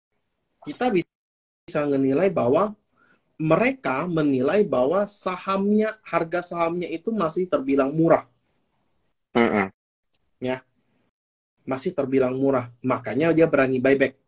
[0.62, 2.76] kita bisa menilai bahwa
[3.42, 8.28] mereka menilai bahwa sahamnya harga sahamnya itu masih terbilang murah,
[9.32, 9.68] Mm-mm.
[11.62, 12.68] masih terbilang murah.
[12.82, 14.18] Makanya dia berani buyback.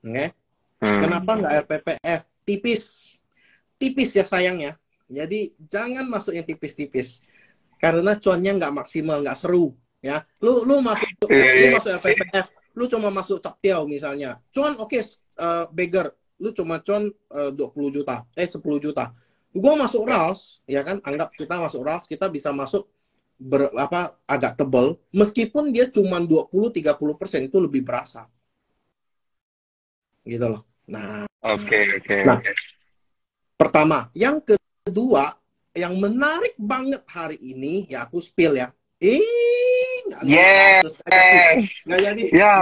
[0.00, 0.26] Oke?
[0.80, 1.00] Hmm.
[1.04, 2.20] Kenapa nggak RPPF?
[2.48, 2.84] Tipis.
[3.76, 4.80] Tipis ya sayangnya.
[5.10, 7.20] Jadi jangan masuk yang tipis-tipis.
[7.76, 9.76] Karena cuannya nggak maksimal, nggak seru.
[10.00, 11.72] Ya, lu lu masuk Iya, lu iya.
[11.76, 14.40] masuk RPPF, lu cuma masuk captial misalnya.
[14.48, 19.12] Cuan oke eh, beggar, lu cuma cuan eh, 20 juta, eh 10 juta.
[19.52, 21.04] Gua masuk RALS, ya kan?
[21.04, 22.88] Anggap kita masuk RALS, kita bisa masuk
[23.40, 28.28] ber, apa agak tebel meskipun dia cuma 20 30% itu lebih berasa.
[30.22, 30.62] Gitu loh.
[30.86, 32.36] Nah, Oke, oke, Nah.
[32.36, 32.52] oke.
[33.56, 34.12] pertama.
[34.12, 34.52] Yang
[34.84, 35.32] kedua,
[35.72, 38.68] yang menarik banget hari ini, ya aku spill ya.
[39.00, 39.16] Eh,
[40.04, 40.92] nggak Yes.
[41.88, 42.24] nggak jadi.
[42.36, 42.52] Ya.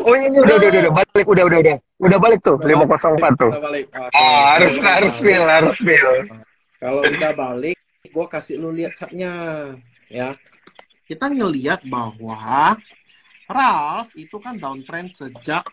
[0.00, 3.50] Oh ini udah, udah, udah, udah, balik, udah, udah, udah, udah balik tuh, 504 tuh.
[3.52, 3.84] Udah balik.
[3.92, 4.16] Oke.
[4.16, 6.10] Ah, harus, Kalau harus feel, balik- harus feel.
[6.80, 7.76] Kalau udah balik,
[8.08, 9.32] gue kasih lu lihat chartnya,
[10.12, 10.36] ya.
[11.08, 12.76] Kita ngelihat bahwa
[13.48, 15.64] RALS itu kan downtrend sejak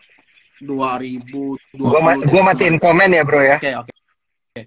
[0.64, 1.60] 2020.
[1.76, 3.60] Gua, ma- gua matiin komen ya bro ya.
[3.60, 3.92] Oke, oke.
[3.92, 4.62] oke.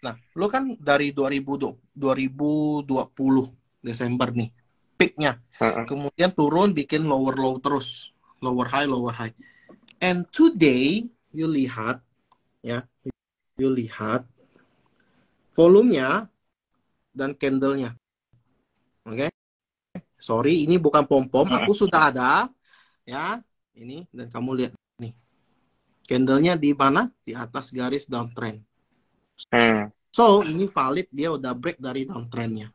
[0.00, 3.52] Nah, lu kan dari 2020, 2020
[3.84, 4.48] Desember nih,
[4.96, 5.40] peaknya.
[5.60, 5.84] Heeh.
[5.84, 8.12] Kemudian turun bikin lower low terus.
[8.40, 9.32] Lower high, lower high.
[10.00, 12.00] And today, you lihat,
[12.64, 12.84] ya,
[13.56, 14.24] you lihat
[15.56, 16.28] volumenya
[17.16, 17.96] dan candlenya.
[19.04, 19.28] Oke?
[20.16, 21.48] Sorry, ini bukan pom-pom.
[21.52, 22.48] Aku sudah ada,
[23.04, 23.40] ya.
[23.76, 25.12] Ini, dan kamu lihat nih.
[26.08, 27.12] Candlenya di mana?
[27.24, 28.64] Di atas garis downtrend.
[29.52, 29.90] Hmm.
[30.14, 32.70] So, ini valid, dia udah break dari downtrendnya.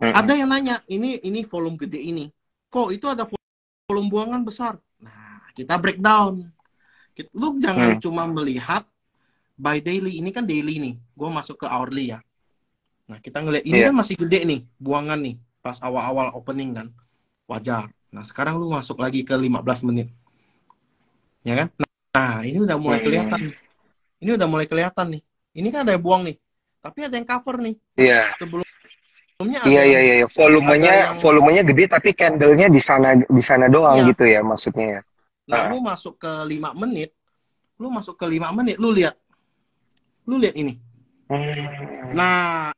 [0.00, 0.16] Hmm.
[0.16, 2.32] Ada yang nanya, ini ini volume gede ini.
[2.72, 4.80] Kok itu ada volume buangan besar?
[4.96, 6.48] Nah, kita breakdown.
[7.36, 8.00] Lu jangan Hmm.
[8.00, 8.88] cuma melihat
[9.60, 10.16] by daily.
[10.16, 10.94] Ini kan daily nih.
[11.12, 12.24] Gue masuk ke hourly ya.
[13.10, 13.90] Nah, kita ngeliat ini Iya.
[13.90, 15.34] kan masih gede nih, buangan nih.
[15.58, 16.94] Pas awal-awal opening kan.
[17.50, 17.90] Wajar.
[18.14, 20.14] Nah, sekarang lu masuk lagi ke 15 menit.
[21.42, 21.68] Ya kan?
[22.14, 23.06] Nah, ini udah mulai Hmm.
[23.10, 23.54] kelihatan nih.
[24.22, 25.22] Ini udah mulai kelihatan nih.
[25.58, 26.36] Ini kan ada yang buang nih.
[26.78, 27.74] Tapi ada yang cover nih.
[27.98, 30.26] Iya, Sebelumnya ada iya, iya, iya.
[30.30, 34.08] Volumenya, yang- volumenya gede tapi candlenya di sana, di sana doang Iya.
[34.14, 35.00] gitu ya maksudnya ya.
[35.50, 35.68] Nah, Ah.
[35.74, 37.10] lu masuk ke 5 menit,
[37.80, 39.18] lu masuk ke 5 menit, lu lihat.
[40.30, 40.78] Lu lihat ini.
[41.26, 42.14] Hmm.
[42.14, 42.70] Nah,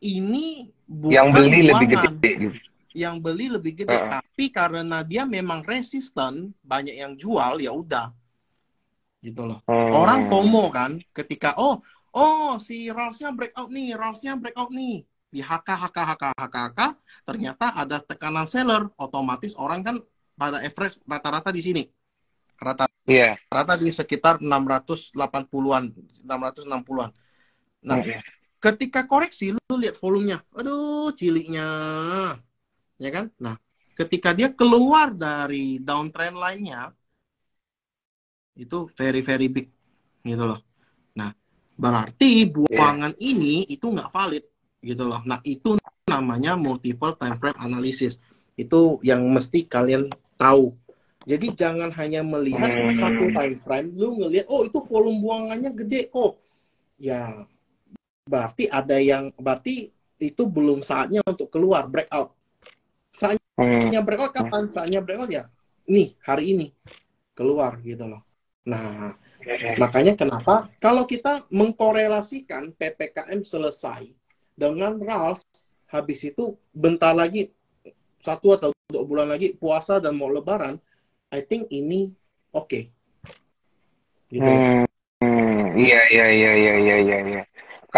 [0.00, 0.46] ini
[0.84, 2.04] bukan Yang beli lebih buangan.
[2.06, 2.58] gede gitu.
[2.96, 4.18] Yang beli lebih gede, Ah.
[4.18, 8.10] tapi karena dia memang resisten, banyak yang jual, ya udah.
[9.18, 9.60] Gitu loh.
[9.66, 9.92] Hmm.
[9.92, 11.78] Orang FOMO kan, ketika oh,
[12.10, 15.02] oh si Ralsnya breakout nih, Ralsnya breakout nih.
[15.28, 16.80] Di HK, HK, HK, HK, HK,
[17.22, 19.96] ternyata ada tekanan seller, otomatis orang kan
[20.32, 21.82] pada average rata-rata di sini.
[22.56, 23.36] Rata Iya.
[23.46, 25.84] rata di sekitar 680-an,
[26.24, 27.10] 660-an.
[27.84, 28.20] Nah, Hmm.
[28.64, 31.66] Ketika koreksi lu lihat volumenya, aduh ciliknya.
[32.98, 33.30] Ya kan?
[33.38, 33.56] Nah,
[33.98, 36.94] ketika dia keluar dari downtrend lainnya
[38.58, 39.70] itu very very big
[40.26, 40.60] gitu loh.
[41.14, 41.30] Nah,
[41.78, 44.44] berarti buangan ini itu nggak valid
[44.82, 45.22] gitu loh.
[45.26, 45.78] Nah, itu
[46.10, 48.18] namanya multiple time frame analysis.
[48.58, 50.74] Itu yang mesti kalian tahu.
[51.28, 52.98] Jadi jangan hanya melihat Hmm.
[52.98, 56.40] satu time frame, lu ngelihat oh itu volume buangannya gede kok.
[56.98, 57.46] Ya
[58.28, 59.88] berarti ada yang berarti
[60.20, 62.36] itu belum saatnya untuk keluar breakout.
[63.16, 64.04] Saatnya Hmm.
[64.04, 64.68] breakout kapan?
[64.68, 65.48] Saatnya breakout ya
[65.88, 66.66] nih hari ini
[67.32, 68.22] keluar gitu loh.
[68.68, 69.16] Nah,
[69.80, 74.12] makanya kenapa kalau kita mengkorelasikan PPKM selesai
[74.52, 75.40] dengan RALS
[75.88, 77.48] habis itu bentar lagi
[78.20, 80.76] satu atau dua bulan lagi puasa dan mau lebaran,
[81.32, 82.12] I think ini
[82.52, 82.92] oke.
[84.28, 84.44] Gitu.
[84.44, 84.84] loh.
[85.18, 87.42] Hmm, iya iya iya iya iya iya iya.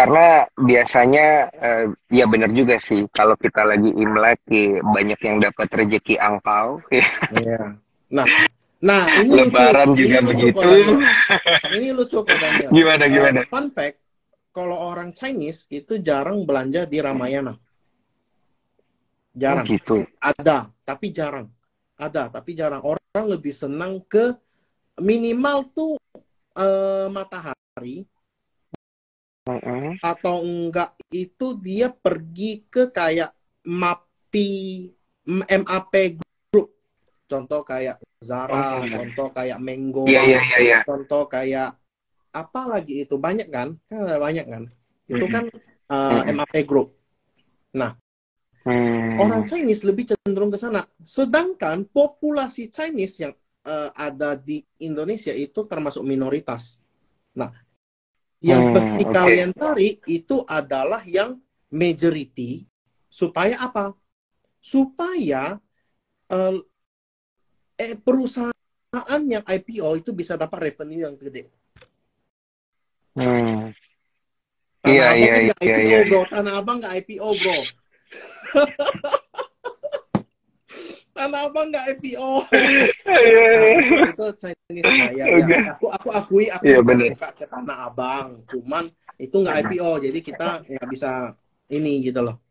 [0.01, 0.27] Karena
[0.57, 6.17] biasanya eh, ya benar juga sih kalau kita lagi Imlek ya, banyak yang dapat rezeki
[6.17, 6.81] angpau.
[6.89, 7.77] Iya.
[8.09, 8.25] Nah,
[8.81, 9.53] nah ini lucu.
[9.53, 10.57] Lebaran juga Ini lucu, begitu.
[10.59, 10.97] Daniel.
[11.77, 12.37] Ini lucu kok.
[12.73, 13.39] Gimana Eh, gimana?
[13.45, 13.97] fun fact,
[14.49, 17.55] kalau orang Chinese itu jarang belanja di Ramayana.
[19.31, 19.63] Jarang.
[19.63, 20.03] Gitu.
[20.19, 21.47] Ada, tapi jarang.
[21.95, 22.81] Ada, tapi jarang.
[22.83, 24.33] Orang lebih senang ke
[24.99, 25.95] minimal tuh
[26.57, 28.03] eh, matahari
[29.57, 29.99] Mm-mm.
[29.99, 33.35] atau enggak itu dia pergi ke kayak
[33.67, 34.49] MAPI
[35.47, 35.93] MAP
[36.49, 36.69] group.
[37.27, 39.01] Contoh kayak Zara, Oh, iya.
[39.01, 40.79] contoh kayak Mango, Iya iya iya iya.
[40.87, 41.75] contoh kayak
[42.31, 43.75] apa lagi itu banyak kan?
[43.91, 44.63] Kan banyak kan?
[45.09, 45.45] Itu kan
[45.91, 46.37] eh, Mm-mm.
[46.37, 47.01] MAP group.
[48.61, 49.17] Hmm.
[49.17, 50.85] Orang Chinese lebih cenderung ke sana.
[51.01, 53.33] Sedangkan populasi Chinese yang
[53.65, 56.77] eh, ada di Indonesia itu termasuk minoritas.
[57.33, 57.49] Nah,
[58.41, 59.13] yang Hmm, mesti oke.
[59.13, 61.37] kalian cari itu adalah yang
[61.69, 62.65] majority
[63.05, 63.93] supaya apa?
[64.57, 65.61] Supaya
[66.29, 66.57] eh,
[67.77, 71.49] eh, perusahaan yang IPO itu bisa dapat revenue yang gede.
[73.13, 73.69] Hmm.
[74.81, 75.99] Iya, iya, iya, iya.
[76.09, 76.25] bro.
[76.25, 77.59] Tanah Abang nggak IPO, bro.
[81.21, 82.29] Tanah Abang nggak IPO.
[83.05, 85.37] Nah, itu Chinese nah, ya, ya.
[85.37, 85.55] Oke.
[85.77, 87.09] Aku aku akui aku Iya, juga bener.
[87.13, 88.27] suka ke Tanah Abang.
[88.49, 88.83] Cuman
[89.21, 91.11] itu nggak IPO, jadi kita nggak bisa
[91.69, 92.41] ini gitu loh.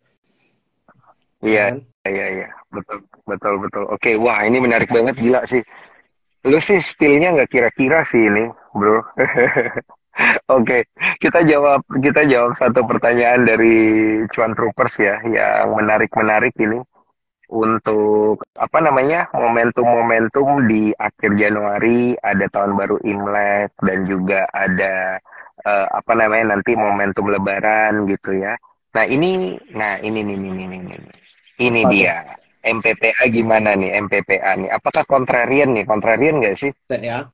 [1.43, 1.77] Iya Kan?
[2.07, 2.49] iya iya.
[2.71, 3.85] Betul betul betul.
[3.91, 5.63] Oke, wah ini menarik banget gila sih.
[6.47, 9.03] Lu sih spill-nya nggak kira-kira sih ini, bro.
[10.57, 10.85] Oke,
[11.19, 13.77] kita jawab kita jawab satu pertanyaan dari
[14.31, 16.79] Cuan Troopers ya, yang menarik-menarik ini
[17.51, 25.19] untuk apa namanya momentum-momentum di akhir Januari ada tahun baru Imlek dan juga ada
[25.67, 28.55] eh, apa namanya nanti momentum Lebaran gitu ya.
[28.95, 31.01] Nah ini, nah ini nih nih nih.
[31.61, 31.95] Ini Apa tuh?
[31.95, 32.15] dia
[32.65, 34.71] MPPA gimana nih MPPA nih?
[34.73, 35.85] Apakah kontrarian nih?
[35.87, 36.73] Kontrarian nggak sih?
[36.91, 37.31] Saya,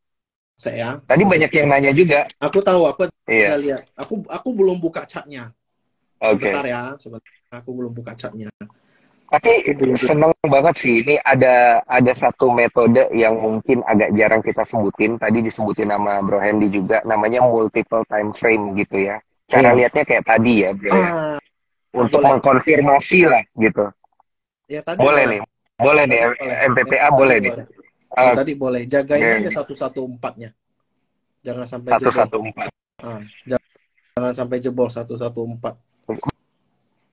[0.59, 0.89] saya.
[1.07, 2.27] Tadi banyak yang nanya juga.
[2.43, 3.57] Aku tahu, aku Iya.
[3.65, 3.83] lihat.
[3.99, 5.53] Aku aku belum buka chatnya.
[6.21, 6.51] Oke.
[6.51, 7.33] Sebentar ya, sebentar.
[7.63, 8.51] Aku belum buka chatnya.
[9.27, 9.53] Tapi
[9.99, 15.19] seneng banget sih ini ada ada satu metode yang mungkin agak jarang kita sebutin.
[15.19, 19.19] Tadi disebutin nama Bro Hendy juga namanya multiple time frame gitu ya.
[19.47, 19.77] Cara Iya.
[19.83, 21.03] lihatnya kayak tadi ya, Bro ya.
[21.03, 21.39] Ah,
[21.91, 22.31] Untuk boleh.
[22.39, 23.85] mengkonfirmasi lah gitu.
[24.67, 25.25] ya tadi Boleh boleh.
[25.27, 25.41] nih.
[25.77, 26.21] Boleh nih.
[26.71, 27.53] MPPA boleh nih.
[28.17, 28.83] Yang tadi boleh.
[28.87, 29.39] Jagain Oke.
[29.43, 30.51] aja satu satu empatnya.
[31.43, 32.69] Jangan sampai Satu satu empat.
[33.03, 35.75] Ah, jangan sampai jebol satu satu empat.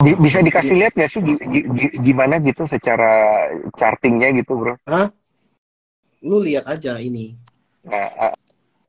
[0.03, 3.11] Bi- Bisa dikasih lihat nggak sih gi- gi- gi- gimana gitu secara
[3.79, 4.73] chartingnya gitu, Bro?
[6.23, 7.35] Lu lihat aja ini.
[7.83, 8.33] Nah, ah,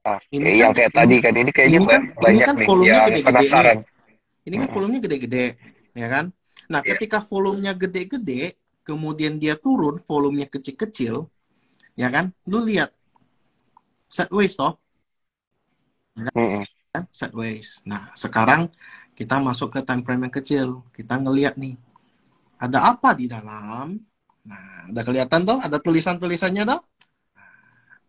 [0.06, 2.54] ah, Ini yang kan- kayak tadi kan ini kayaknya ini kan- ba- banyak ini kan
[2.54, 3.78] nih volumenya yang gede-gede penasaran.
[4.44, 4.74] Ini kan Mm-mm.
[4.76, 5.44] volumenya gede-gede,
[5.96, 6.24] ya kan?
[6.70, 6.88] Nah, Iya.
[6.94, 8.42] ketika volumenya gede-gede,
[8.86, 11.26] kemudian dia turun, volumenya kecil-kecil,
[11.96, 12.30] ya kan?
[12.46, 12.92] Lu lihat
[14.06, 14.78] sideways toh,
[16.14, 16.62] Mm-mm.
[16.94, 17.04] kan?
[17.10, 17.82] Sideways.
[17.82, 18.70] Nah, sekarang
[19.18, 20.66] kita masuk ke time frame yang kecil.
[20.96, 21.74] Kita ngelihat nih,
[22.58, 23.98] ada apa di dalam?
[24.44, 25.58] Nah, udah kelihatan toh?
[25.62, 26.80] Ada tulisan-tulisannya toh?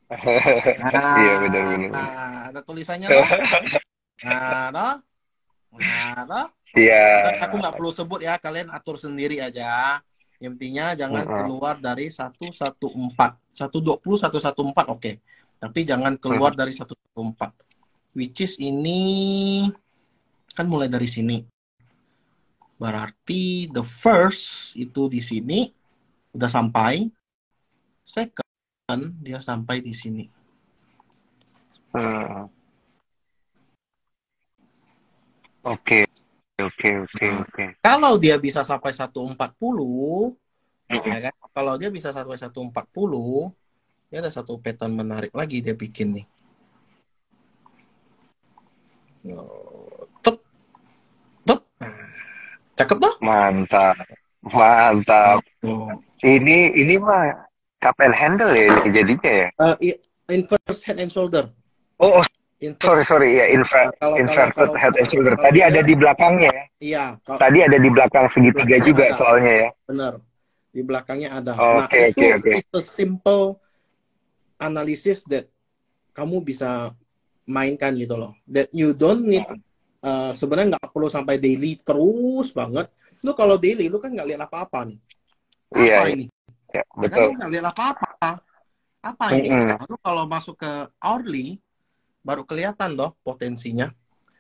[0.82, 1.90] Nah, Iya benar-benar.
[1.90, 3.28] Nah, ada tulisannya toh?
[4.26, 4.94] Nah, toh?
[5.76, 6.46] Nah, toh?
[6.78, 7.04] Iya.
[7.48, 10.00] Aku nggak perlu sebut ya, kalian atur sendiri aja.
[10.40, 11.38] Intinya jangan Mm-mm.
[11.48, 13.40] keluar dari 114.
[13.56, 15.12] 120, 114 oke.
[15.62, 17.52] Tapi jangan keluar dari 114.
[18.16, 19.68] Which is ini
[20.56, 21.44] kan mulai dari sini.
[22.80, 25.68] Berarti the first itu di sini
[26.32, 27.08] udah sampai.
[28.06, 30.24] Second dia sampai di sini.
[31.96, 32.48] Hmm.
[35.66, 36.06] Oke,
[36.62, 37.42] oke, oke, Nah.
[37.42, 37.66] oke.
[37.82, 40.38] Kalau dia bisa sampai 140,
[40.86, 41.10] Mm-mm.
[41.10, 41.34] ya kan?
[41.50, 43.50] Kalau dia bisa sampai 140,
[44.14, 46.26] dia ada satu pattern menarik lagi dia bikin nih.
[49.34, 50.38] Oh, Tup,
[51.42, 51.66] tup.
[51.82, 51.90] Nah,
[52.76, 53.14] Cakep toh?
[53.24, 53.96] Mantap.
[54.44, 55.40] Mantap.
[55.64, 55.90] Oh.
[56.22, 57.32] Ini ini mah
[57.80, 59.48] cup and handle ya ini jadinya ya.
[59.58, 59.76] Uh,
[60.28, 61.50] inverse head and shoulder.
[61.98, 62.26] Oh, oh
[62.60, 62.82] Inverse.
[62.82, 65.34] sorry sorry ya inver Nah, kalau- inverted kalau- head and shoulder.
[65.36, 66.64] kalau Tadi ada di belakangnya ya.
[66.80, 69.16] Iya, kalau- Tadi ada di belakang segitiga Belakang juga ada.
[69.16, 69.70] soalnya ya.
[69.86, 70.14] benar.
[70.72, 71.52] Di belakangnya ada.
[71.56, 72.52] nah, Oke, itu oke, oke.
[72.76, 73.44] a simple
[74.58, 75.48] analysis that
[76.16, 76.96] kamu bisa
[77.46, 78.34] mainkan gitu loh.
[78.48, 79.44] That you don't need
[80.06, 82.88] uh, sebenarnya nggak perlu sampai daily terus banget.
[83.26, 85.00] Lu kalau daily lu kan nggak lihat apa-apa nih.
[85.74, 86.26] Apa Iya, ini?
[86.70, 87.26] Ya, Ya kan betul.
[87.26, 88.32] lu nggak lihat apa-apa.
[89.02, 89.50] Apa ini?
[89.50, 89.78] Mm-mm.
[89.86, 91.58] Lalu kalau masuk ke hourly
[92.26, 93.90] baru kelihatan loh potensinya.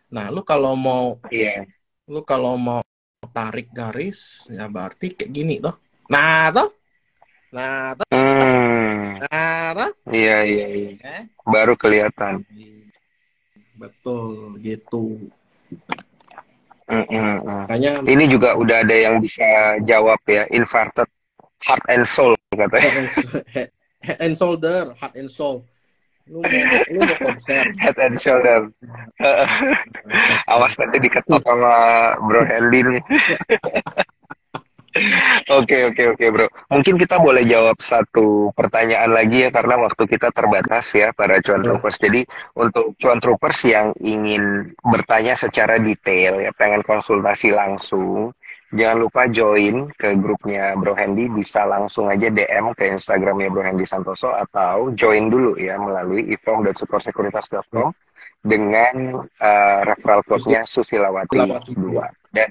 [0.09, 1.65] Nah, lu kalau mau Iya.
[2.05, 2.81] lu kalau mau
[3.33, 5.73] tarik garis ya berarti kayak gini toh.
[6.09, 6.69] Nah, toh.
[7.49, 8.05] Nah, toh.
[8.13, 9.21] Hmm.
[9.25, 9.91] Nah, toh.
[10.13, 10.89] Iya, iya, iya.
[11.01, 11.23] Eh?
[11.45, 12.45] Baru kelihatan.
[13.75, 15.29] Betul gitu.
[16.85, 17.61] Mm, mm, mm.
[17.65, 21.09] Makanya Ini juga udah ada yang bisa jawab ya, inverted
[21.65, 22.85] heart and soul katanya.
[22.85, 23.09] head and,
[23.49, 23.67] head,
[24.05, 25.65] head and shoulder, heart and soul.
[26.25, 27.69] Lu mau lu mau konser.
[27.77, 28.69] Head and shoulder.
[30.53, 31.73] Awas nanti diketok sama
[32.25, 33.01] Bro Hendy nih.
[35.51, 36.47] Oke oke oke bro.
[36.71, 41.61] Mungkin kita boleh jawab satu pertanyaan lagi ya karena waktu kita terbatas ya para cuan
[41.61, 41.75] Ya.
[41.75, 41.97] troopers.
[41.99, 42.21] Jadi
[42.55, 48.31] untuk cuan troopers yang ingin bertanya secara detail ya pengen konsultasi langsung,
[48.71, 53.83] jangan lupa join ke grupnya Bro Hendy bisa langsung aja DM ke Instagramnya Bro Hendy
[53.83, 57.91] Santoso atau join dulu ya melalui ifrom.supersekuritas.com
[58.41, 61.39] dengan eh, referral code-nya Susilawati
[61.75, 62.31] 2.
[62.31, 62.49] Dan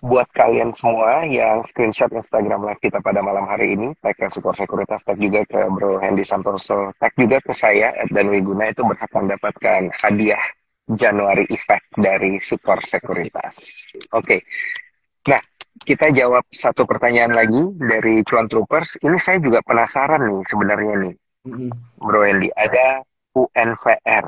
[0.00, 5.04] buat kalian semua yang screenshot Instagram live kita pada malam hari ini, tag Sukor Sekuritas,
[5.04, 9.90] tag juga ke Bro Hendy Santoso, tag juga ke saya dan Wiguna itu berhak mendapatkan
[10.00, 10.42] hadiah
[10.88, 13.68] Januari Effect dari Sukor Sekuritas.
[14.16, 14.42] Oke,
[15.28, 15.42] nah
[15.84, 18.98] kita jawab satu pertanyaan lagi dari Cuan Troopers.
[19.04, 21.14] Ini saya juga penasaran nih sebenarnya nih.
[22.00, 22.48] Bro Hendy.
[22.52, 23.04] Ada
[23.36, 24.26] UNVR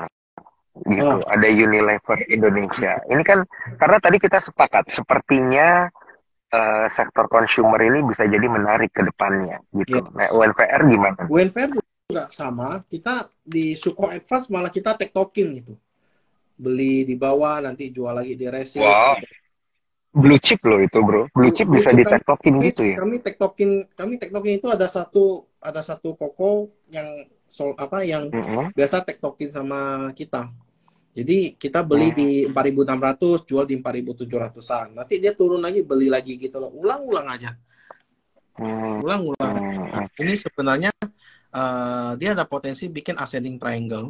[0.86, 1.20] gitu, Oh.
[1.26, 3.02] ada Unilever Indonesia.
[3.10, 3.42] Ini kan
[3.76, 5.90] karena tadi kita sepakat sepertinya
[6.50, 10.02] eh, sektor consumer ini bisa jadi menarik ke depannya gitu.
[10.02, 10.10] Yes.
[10.10, 11.20] Nah, UNVR gimana?
[11.30, 11.68] UNVR
[12.10, 12.82] juga sama.
[12.90, 15.78] Kita di Suko Advance malah kita tektokin gitu.
[16.58, 18.82] Beli di bawah nanti jual lagi di resales.
[18.82, 19.14] Wow.
[20.10, 21.30] Blue chip loh itu, Bro.
[21.30, 22.96] Blue chip Blue bisa chip ditektokin kami, gitu ya.
[22.98, 27.06] kami tektokin kami tektokin itu ada satu ada satu koko yang
[27.50, 28.72] sol apa yang Mm-mm.
[28.76, 30.50] biasa tektokin sama kita.
[31.18, 32.18] Jadi kita beli Hmm.
[32.20, 36.70] di 4.600 jual di 4.700an nanti dia turun lagi beli lagi gitu loh.
[36.82, 37.50] Ulang-ulang aja.
[38.58, 39.54] Hmm, ulang-ulang.
[39.54, 40.90] Hmm, Nah, ini sebenarnya
[41.60, 44.06] eh, dia ada potensi bikin ascending triangle.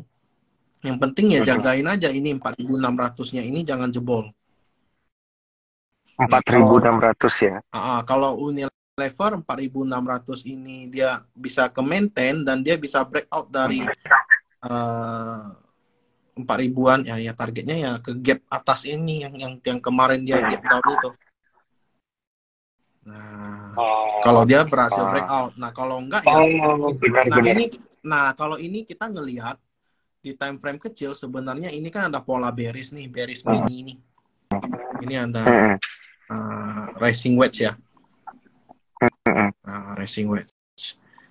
[0.87, 4.25] Yang penting ya jagain aja ini 4.600 nya ini jangan jebol.
[6.25, 7.55] 4.600 ya.
[7.75, 8.33] Ah, kalau
[9.01, 13.81] Unilever 4.600 ini dia bisa ke maintain dan dia bisa breakout dari
[14.61, 15.45] eh,
[16.37, 20.61] 4.000-an ya ya targetnya ya ke gap atas ini yang yang yang kemarin dia gap
[20.61, 21.11] down itu.
[23.09, 23.73] Nah,
[24.21, 25.09] kalau dia berhasil Ah.
[25.09, 25.53] breakout.
[25.57, 26.93] Nah, kalau enggak ya Oh,
[27.25, 27.65] nah ini
[28.05, 29.57] nah kalau ini kita ngelihat
[30.21, 33.95] di time frame kecil sebenarnya ini kan ada pola bearish nih, bearish mini ini.
[35.01, 35.45] Ini ada
[36.29, 37.73] uh, racing wedge ya.
[39.31, 39.49] Mm-mm.
[39.63, 40.51] Nah, racing wedge.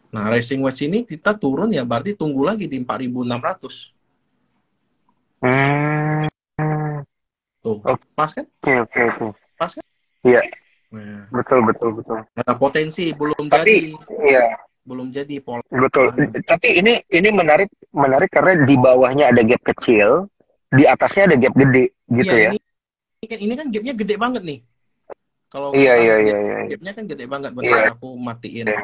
[0.09, 3.91] Nah, racing wedge ini kita turun ya berarti tunggu lagi di 4.600.
[5.43, 6.27] Hmm,
[7.59, 8.03] Tuh, Oke.
[8.15, 8.47] pas kan?
[8.63, 9.25] Oke oke oke.
[9.59, 9.83] Pas kan?
[10.23, 10.41] Iya
[10.89, 12.17] Nah, betul betul betul.
[12.33, 13.93] ada potensi belum Tapi jadi,
[14.25, 14.57] iya
[14.89, 15.61] belum jadi pola.
[15.69, 16.09] betul.
[16.17, 16.33] Hmm.
[16.49, 20.25] Tapi ini ini menarik menarik karena di bawahnya ada gap kecil,
[20.73, 22.51] di atasnya ada gap gede gitu Iya, ya.
[22.57, 24.59] ini, kan ini kan gapnya gede banget nih.
[25.49, 26.57] Kalau Iya kita iya lihat iya iya.
[26.69, 27.51] gapnya kan gede banget.
[27.51, 27.57] Iya.
[27.57, 28.79] Bentar aku matiin Iya.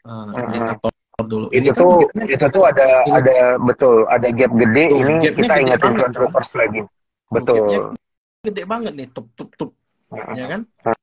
[0.00, 0.52] uh, Mhm.
[0.56, 0.92] indikator
[1.22, 1.46] dulu.
[1.48, 1.92] Itu Ini kan tuh
[2.26, 4.84] itu tuh ada Ini- ada betul ada gap gede.
[4.88, 6.10] Tuh, ini kita banget, Tuan kan?
[6.10, 6.80] Troopers lagi.
[7.28, 7.56] Betul.
[7.60, 7.80] gapnya
[8.40, 9.70] gede banget nih, tup tup tup,
[10.32, 10.60] ya kan?
[10.80, 10.96] Nah,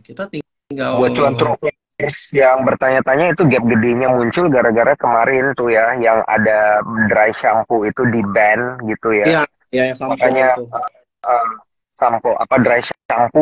[0.00, 5.92] kita tinggal Buat cuan troopers yang bertanya-tanya itu gap gedenya muncul gara-gara kemarin tuh ya
[5.94, 9.24] yang ada dry shampoo itu di ban gitu ya.
[9.28, 10.64] Iya, ya yang sampo Makanya itu.
[10.72, 11.48] uh,
[11.92, 12.93] sampo apa dry shampoo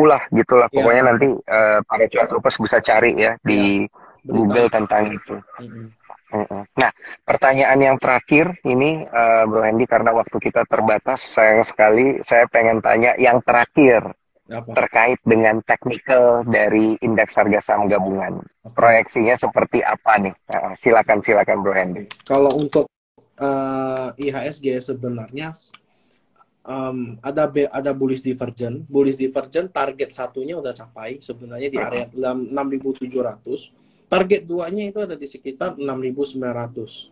[0.07, 0.75] lah gitulah Iya.
[0.79, 4.23] pokoknya nanti uh, para cuan troopers bisa cari ya di Berita.
[4.23, 5.35] Google tentang itu.
[5.59, 6.65] Mm-mm.
[6.73, 6.89] Nah,
[7.21, 12.81] pertanyaan yang terakhir ini uh, Bro Hendy karena waktu kita terbatas sayang sekali saya pengen
[12.81, 14.17] tanya yang terakhir
[14.49, 14.73] Apa?
[14.73, 18.41] terkait dengan technical dari indeks harga saham gabungan.
[18.73, 20.33] Proyeksinya seperti apa nih?
[20.49, 22.03] Uh, silakan silakan Bro Hendy.
[22.25, 22.89] Kalau untuk
[23.37, 25.53] eh, IHSG sebenarnya
[26.67, 28.87] um, ada ada bullish divergent.
[28.87, 33.75] Bullish divergent target satunya udah capai sebenarnya di area 6.700.
[34.11, 37.09] Target duanya itu ada di sekitar 6.900.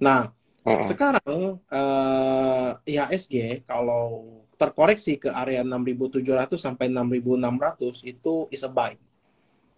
[0.00, 0.30] Nah,
[0.66, 0.90] Mm-mm.
[0.90, 8.94] sekarang eh, IHSG kalau terkoreksi ke area 6.700 sampai 6.600 itu is a buy.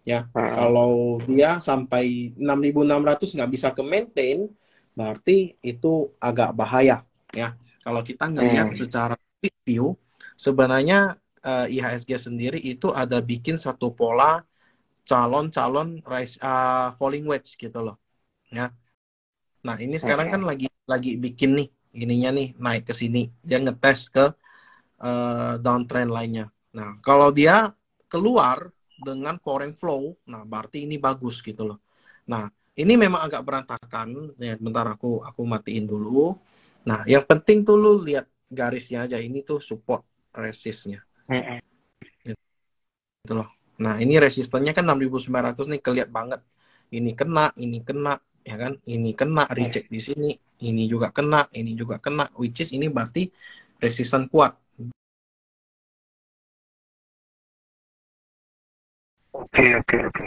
[0.04, 0.56] Ya, Mm-mm.
[0.56, 4.48] kalau dia sampai 6.600 nggak bisa ke maintain,
[4.96, 7.04] berarti itu agak bahaya.
[7.36, 7.54] Ya,
[7.84, 8.80] kalau kita ngelihat Hmm.
[8.80, 9.14] secara
[9.66, 9.96] view,
[10.44, 10.96] sebenarnya
[11.46, 14.44] eh, IHSG sendiri itu ada bikin satu pola
[15.08, 17.96] calon-calon rise uh, falling wedge gitu loh.
[18.58, 18.64] Ya.
[19.66, 21.68] Nah, ini sekarang kan lagi lagi bikin nih
[22.02, 23.18] ininya nih naik ke sini.
[23.48, 24.24] Dia ngetes ke
[25.04, 26.44] eh, downtrend lainnya.
[26.76, 27.72] Nah, kalau dia
[28.12, 28.58] keluar
[29.06, 31.78] dengan foreign flow, nah berarti ini bagus gitu loh.
[32.30, 32.42] Nah,
[32.80, 34.08] ini memang agak berantakan.
[34.40, 36.36] Ya, bentar aku aku matiin dulu.
[36.88, 39.16] Nah, yang penting tuh lu lihat garisnya aja.
[39.20, 40.02] Ini tuh support
[40.32, 41.04] resistnya
[43.24, 43.48] gitu loh.
[43.84, 46.40] Nah, ini resistennya kan 6.900 nih kelihatan banget.
[46.96, 48.12] Ini kena, ini kena,
[48.44, 48.72] ya kan?
[48.84, 50.28] Ini kena reject di sini,
[50.68, 53.30] ini juga kena, ini juga kena, which is ini berarti
[53.80, 54.52] resisten kuat.
[59.32, 60.24] Oke, oke, oke.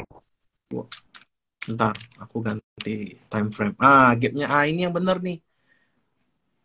[1.67, 2.91] Bentar, aku ganti
[3.31, 3.75] time frame.
[3.79, 5.37] Ah, gapnya ah ini yang bener nih.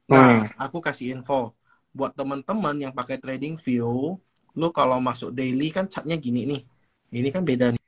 [0.08, 1.52] Nah, aku kasih info
[1.92, 4.16] buat teman-teman yang pakai trading view,
[4.56, 6.62] lu kalau masuk daily kan chartnya gini nih.
[7.12, 7.82] Ini kan beda nih.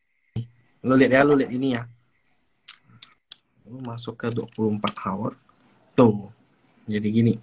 [0.85, 1.83] Lu lihat ya, lu lihat ini ya.
[3.69, 5.37] Lu masuk ke 24 hour.
[5.97, 6.29] Tuh.
[6.89, 7.35] Jadi gini.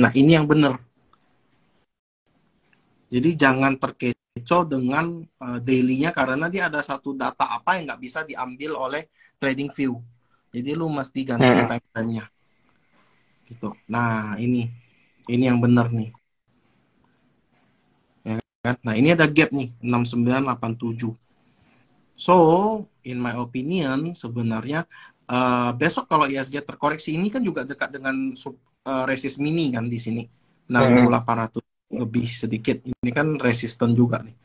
[0.00, 0.76] Nah, ini yang bener.
[3.10, 8.20] Jadi jangan terkecoh dengan uh, daily-nya karena dia ada satu data apa yang nggak bisa
[8.22, 9.98] diambil oleh trading view.
[10.54, 11.68] Jadi lu mesti ganti Hmm.
[11.68, 12.24] time frame-nya.
[13.50, 13.74] Gitu.
[13.90, 14.70] Nah, ini
[15.26, 16.14] ini yang benar nih.
[18.22, 18.76] Ya kan?
[18.86, 21.18] Nah, ini ada gap nih 6987.
[22.14, 22.34] So,
[23.02, 24.86] in my opinion sebenarnya
[25.26, 28.54] uh, besok kalau ISG terkoreksi ini kan juga dekat dengan sub,
[28.86, 30.22] uh, resist mini kan di sini.
[30.70, 31.58] 6800
[31.90, 32.86] lebih sedikit.
[32.86, 34.36] Ini kan resisten juga nih.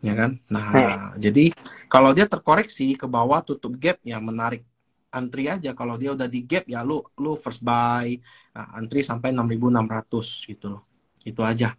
[0.00, 0.40] Ya kan?
[0.48, 1.52] Nah, jadi
[1.92, 4.64] kalau dia terkoreksi ke bawah tutup gap ya menarik
[5.10, 5.74] antri aja.
[5.74, 8.14] Kalau dia udah di gap ya lu lu first buy.
[8.54, 10.82] Nah, antri sampai 6600 gitu loh.
[11.26, 11.74] Itu aja.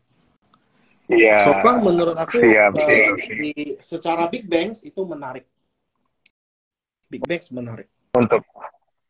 [1.11, 1.43] Iya.
[1.43, 5.43] so far menurut aku siap, eh, siap, di- secara big banks itu menarik.
[7.11, 7.91] Big banks menarik.
[8.15, 8.43] Untuk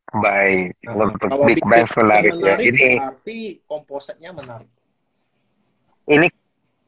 [0.09, 2.57] baik, Nah, untuk kalau big banks menarik ya.
[2.57, 3.38] menarik Ini berarti
[3.69, 4.69] komposetnya menarik.
[6.09, 6.28] ini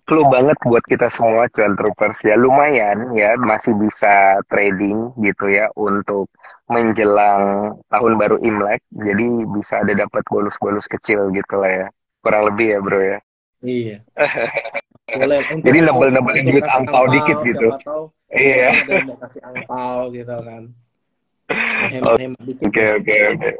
[0.04, 2.34] clue banget buat kita semua cuan troopers ya.
[2.36, 3.38] Lumayan ya.
[3.38, 6.28] Masih bisa trading gitu ya untuk
[6.72, 11.88] menjelang tahun baru Imlek jadi bisa ada dapat bonus-bonus kecil gitu lah ya.
[12.24, 13.18] Kurang lebih ya bro ya.
[13.64, 13.97] Iya.
[15.14, 15.80] Boleh untuk, Jadi
[16.47, 17.68] duit kasih angpau dikit gitu.
[17.84, 18.03] tahu
[18.34, 18.72] iya.
[18.72, 20.64] ada mau kasih angpau gitu kan.
[22.64, 23.51] Oke oke oke.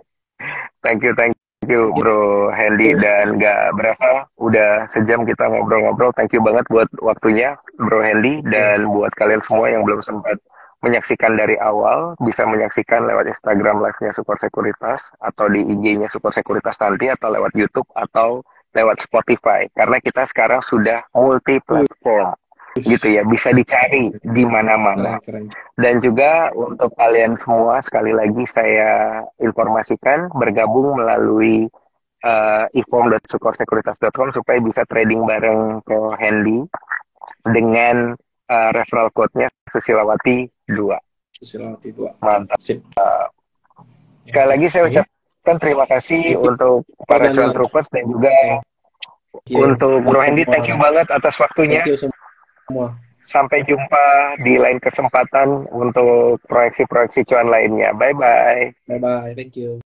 [0.82, 1.36] Thank you thank
[1.68, 4.26] you bro Handy dan nggak berasa.
[4.40, 6.16] Udah sejam kita ngobrol-ngobrol.
[6.16, 10.40] Thank you banget buat waktunya bro Handy dan buat kalian semua yang belum sempat
[10.84, 16.76] menyaksikan dari awal bisa menyaksikan lewat Instagram live-nya Super Sekuritas atau di IG-nya Super Sekuritas
[16.84, 18.44] nanti atau lewat YouTube atau
[18.76, 19.66] lewat Spotify.
[19.72, 22.36] Karena kita sekarang sudah multi platform
[22.84, 23.24] gitu ya.
[23.24, 25.24] Bisa dicari di mana-mana.
[25.80, 31.72] Dan juga untuk kalian semua sekali lagi saya informasikan bergabung melalui
[32.28, 36.60] uh, ifom.sukorsekuritas.com supaya bisa trading bareng ke Handy
[37.48, 38.20] dengan
[38.52, 40.96] uh, referral code-nya Susilawati 2.
[41.34, 42.58] Susilawati dua Mantap.
[42.62, 42.80] sip
[44.24, 48.32] Sekali lagi saya ucapkan terima kasih untuk para cuan troopers dan juga
[49.52, 49.60] you.
[49.60, 51.84] untuk Bro Handy thank you banget atas waktunya.
[51.84, 52.88] Thank you semua
[53.24, 57.96] Sampai jumpa di lain kesempatan untuk proyeksi-proyeksi cuan lainnya.
[57.96, 58.72] Bye bye.
[58.88, 59.84] bye bye thank you